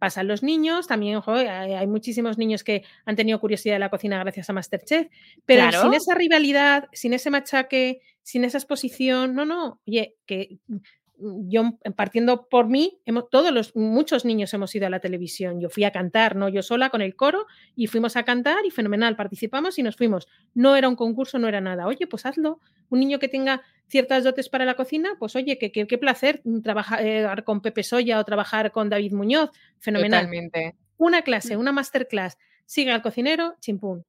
[0.03, 4.51] pasan los niños, también hay, muchísimos niños que han tenido curiosidad de la cocina gracias
[4.51, 5.07] a Masterchef,
[5.47, 10.59] pero sin esa rivalidad, sin ese machaque, sin esa exposición, no, no, oye, que
[11.49, 15.61] yo partiendo por mí, hemos, todos los, muchos niños hemos ido a la televisión.
[15.61, 18.71] Yo fui a cantar, no yo sola con el coro, y fuimos a cantar y
[18.71, 20.29] fenomenal, participamos y nos fuimos.
[20.55, 21.87] No era un concurso, no era nada.
[21.87, 22.61] Oye, pues hazlo.
[22.89, 27.01] Un niño que tenga ciertas dotes para la cocina, pues oye, qué, qué, placer trabajar
[27.07, 29.51] eh, con Pepe Soya o trabajar con David Muñoz.
[29.79, 30.21] Fenomenal.
[30.21, 30.75] Totalmente.
[30.97, 31.61] Una clase, mm.
[31.61, 32.39] una masterclass.
[32.67, 34.05] Sigue al cocinero, chimpún.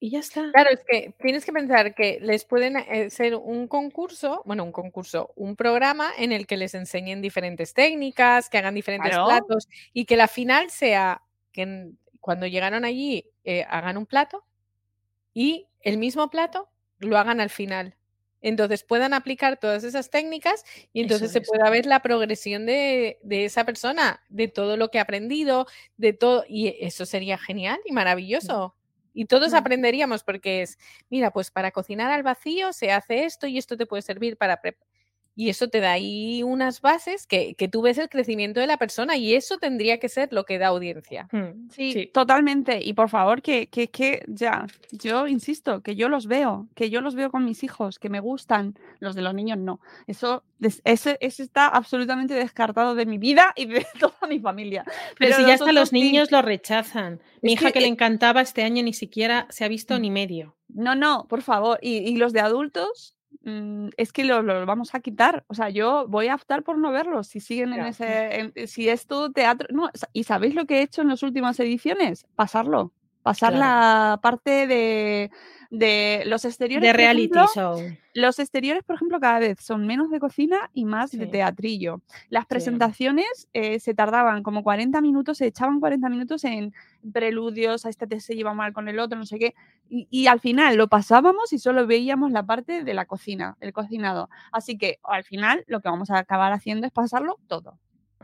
[0.00, 0.50] Y ya está.
[0.52, 4.70] Claro, es que tienes que pensar que les pueden eh, ser un concurso, bueno, un
[4.70, 10.04] concurso, un programa en el que les enseñen diferentes técnicas, que hagan diferentes platos y
[10.04, 11.22] que la final sea
[11.52, 11.90] que
[12.20, 14.44] cuando llegaron allí eh, hagan un plato
[15.34, 16.68] y el mismo plato
[16.98, 17.96] lo hagan al final.
[18.40, 23.44] Entonces puedan aplicar todas esas técnicas y entonces se pueda ver la progresión de, de,
[23.44, 27.92] esa persona, de todo lo que ha aprendido, de todo, y eso sería genial y
[27.92, 28.76] maravilloso.
[29.14, 30.78] Y todos aprenderíamos porque es,
[31.10, 34.60] mira, pues para cocinar al vacío se hace esto y esto te puede servir para...
[35.38, 38.76] y eso te da ahí unas bases que, que tú ves el crecimiento de la
[38.76, 41.28] persona y eso tendría que ser lo que da audiencia.
[41.30, 42.80] Mm, Sí, totalmente.
[42.82, 47.00] Y por favor, que, que, que ya, yo insisto, que yo los veo, que yo
[47.00, 49.78] los veo con mis hijos, que me gustan, los de los niños no.
[50.08, 50.42] Eso,
[50.82, 54.84] ese está absolutamente descartado de mi vida y de toda mi familia.
[55.20, 56.00] Pero, si ya hasta los sí.
[56.00, 57.20] niños lo rechazan.
[57.42, 60.00] Mi Es hija que, que le eh, encantaba este año ni siquiera se ha visto
[60.00, 60.56] ni medio.
[60.66, 61.78] No, no, por favor.
[61.80, 63.14] Y, y los de adultos,
[63.48, 65.44] mm, es que los lo vamos a quitar.
[65.48, 68.40] O sea, yo voy a optar por no verlos si siguen en ese.
[68.40, 69.68] en- si es todo teatro.
[69.72, 72.26] No, ¿y sabéis lo que he hecho en las últimas ediciones?
[72.36, 72.92] Pasarlo.
[73.22, 73.58] Pasar Claro.
[74.12, 75.30] la parte de,
[75.70, 76.86] de los exteriores.
[76.86, 77.80] De reality ejemplo, show.
[78.14, 82.00] Los exteriores, por ejemplo, cada vez son menos de cocina y más de teatrillo.
[82.30, 86.72] Las presentaciones eh, se tardaban como 40 minutos, se echaban 40 minutos en
[87.12, 89.54] preludios, a este te se lleva mal con el otro, no sé qué.
[89.88, 93.72] Y, y al final lo pasábamos y solo veíamos la parte de la cocina, el
[93.72, 94.30] cocinado.
[94.52, 97.78] Así que al final lo que vamos a acabar haciendo es pasarlo todo.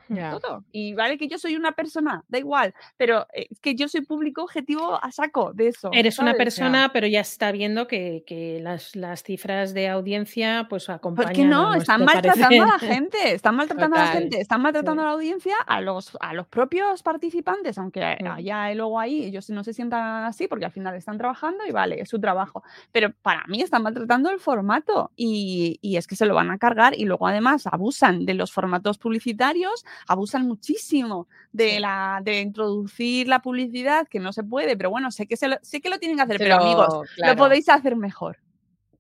[0.08, 0.64] Todo.
[0.72, 4.02] Y vale que yo soy una persona, da igual, pero eh, es que yo soy
[4.02, 5.90] público objetivo a saco de eso.
[5.92, 10.88] Eres una persona, pero ya está viendo que, que las, las cifras de audiencia pues
[10.88, 11.28] acompañan.
[11.28, 15.02] Porque no, a están maltratando a la gente, están maltratando a la gente, están maltratando
[15.02, 15.06] sí.
[15.06, 18.26] a la audiencia, a los, a los propios participantes, aunque Mm.
[18.26, 22.00] allá luego ahí ellos no se sientan así porque al final están trabajando y vale,
[22.00, 22.62] es su trabajo.
[22.92, 26.58] Pero para mí están maltratando el formato y, y es que se lo van a
[26.58, 33.28] cargar y luego además abusan de los formatos publicitarios, abusan muchísimo de, la, de introducir
[33.28, 35.98] la publicidad, que no se puede, pero bueno, sé que, se lo, sé que lo
[35.98, 38.38] tienen que hacer, pero, amigos, lo podéis hacer mejor.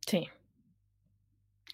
[0.06, 0.28] Sí.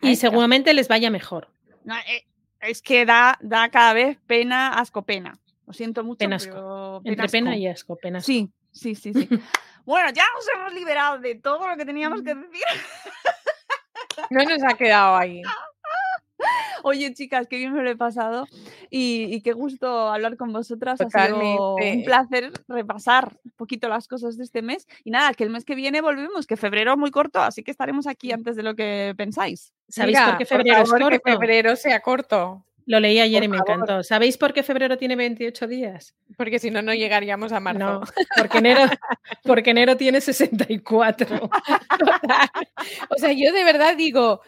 [0.02, 0.28] Ahí Y está.
[0.28, 1.48] seguramente les vaya mejor.
[1.84, 2.26] No, eh,
[2.60, 5.38] es que da, da cada vez pena, asco, pena.
[5.66, 6.50] Lo siento mucho, Penasco.
[6.52, 8.20] pero Entre pena y asco, pena.
[8.20, 9.28] Sí, sí, sí, sí.
[9.84, 12.62] bueno, ya nos hemos liberado de todo lo que teníamos que decir.
[14.30, 15.42] No nos ha quedado ahí.
[16.82, 18.46] Oye, chicas, qué bien me lo he pasado
[18.88, 21.00] y, y qué gusto hablar con vosotras.
[21.00, 24.86] Ha sido un placer repasar un poquito las cosas de este mes.
[25.04, 27.70] Y nada, que el mes que viene volvemos, que febrero es muy corto, así que
[27.70, 29.72] estaremos aquí antes de lo que pensáis.
[29.88, 31.38] ¿Sabéis Mira, por qué febrero favor, es que corto?
[31.40, 33.72] febrero sea corto, Lo leí ayer Por y me favor.
[33.74, 34.02] encantó.
[34.02, 36.14] ¿Sabéis por qué febrero tiene 28 días?
[36.36, 37.78] porque si no, no llegaríamos a marzo.
[37.80, 38.00] No,
[38.36, 38.80] porque enero,
[39.44, 41.26] porque enero tiene 64.
[41.98, 42.48] Total.
[43.10, 44.40] O sea, yo de verdad digo,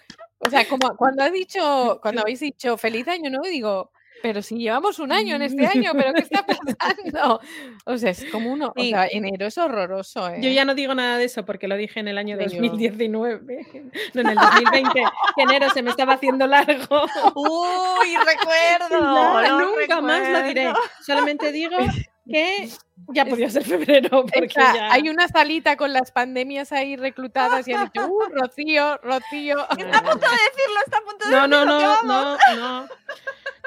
[0.45, 3.91] o sea, como cuando has dicho, cuando habéis dicho feliz año nuevo, digo,
[4.23, 7.41] pero si llevamos un año en este año, pero ¿qué está pasando?
[7.87, 8.91] O sea, es como uno, o Sí.
[8.91, 10.39] sea, enero es horroroso, ¿eh?
[10.41, 12.61] Yo ya no digo nada de eso porque lo dije en el año Sí, yo-
[12.61, 13.67] 2019,
[14.15, 15.03] no en el 2020,
[15.35, 17.03] que enero se me estaba haciendo largo.
[17.35, 19.59] ¡Uy, recuerdo!
[19.81, 20.73] Nunca más lo diré.
[21.05, 21.77] Solamente digo
[22.31, 22.69] que
[23.09, 24.93] ya podía ser febrero porque ya...
[24.93, 29.59] Hay una salita con las pandemias ahí reclutadas y han dicho, uh, Rocío, Rocío.
[29.79, 32.39] Está a punto de decirlo, está a punto de No, no, decirlo, no, vamos.
[32.57, 32.89] no, no.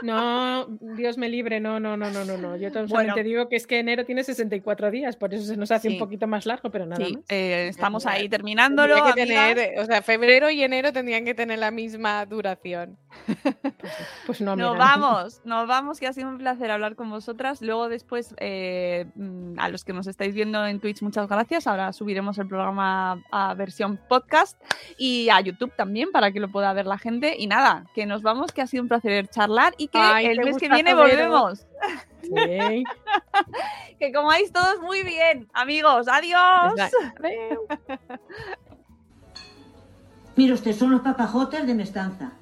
[0.01, 0.67] No,
[0.97, 2.57] Dios me libre, no, no, no, no, no, no.
[2.57, 3.23] Yo solamente Bueno.
[3.23, 5.93] digo que es que enero tiene 64 días, por eso se nos hace Sí.
[5.93, 7.23] un poquito más largo, pero nada Sí, más.
[7.29, 8.93] eh, estamos ahí terminándolo.
[9.13, 9.55] que amigas.
[9.55, 12.97] tener, o sea, febrero y enero tendrían que tener la misma duración.
[14.25, 17.61] Pues no, Nos vamos, nos vamos, que ha sido un placer hablar con vosotras.
[17.61, 19.05] Luego después, eh,
[19.57, 21.67] a los que nos estáis viendo en Twitch, muchas gracias.
[21.67, 24.59] Ahora subiremos el programa a versión podcast
[24.97, 27.35] y a YouTube también para que lo pueda ver la gente.
[27.37, 30.39] Y nada, que nos vamos, que ha sido un placer charlar y que Ay, el
[30.39, 31.65] mes que viene volvemos.
[32.21, 32.83] Sí.
[33.99, 36.07] Que comáis todos muy bien, amigos.
[36.09, 36.73] Adiós.
[40.35, 42.33] Mire usted, son los papajotes de Mestanza.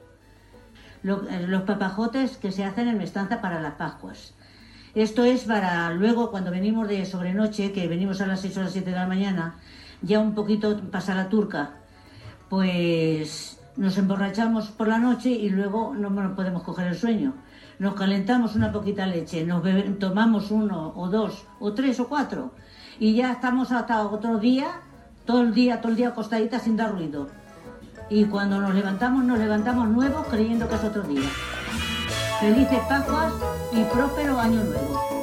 [1.04, 4.36] Lo- eh, los papajotes que se hacen en Mestanza para las Pascuas.
[4.96, 8.74] Esto es para luego, cuando venimos de sobrenoche, que venimos a las 6 o las
[8.74, 9.56] 7 de la mañana,
[10.04, 11.78] ya un poquito pasa la turca,
[12.48, 17.34] pues nos emborrachamos por la noche y luego no nos podemos coger el sueño.
[17.80, 19.64] Nos calentamos una poquita leche, nos
[19.98, 22.52] tomamos uno o dos o tres o cuatro
[23.00, 24.68] y ya estamos hasta otro día,
[25.26, 27.30] todo el día, todo el día acostaditas sin dar ruido.
[28.12, 31.28] Y cuando nos levantamos, nos levantamos nuevos creyendo que es otro día.
[32.44, 33.32] Felices Pascuas
[33.72, 35.23] y próspero Año Nuevo.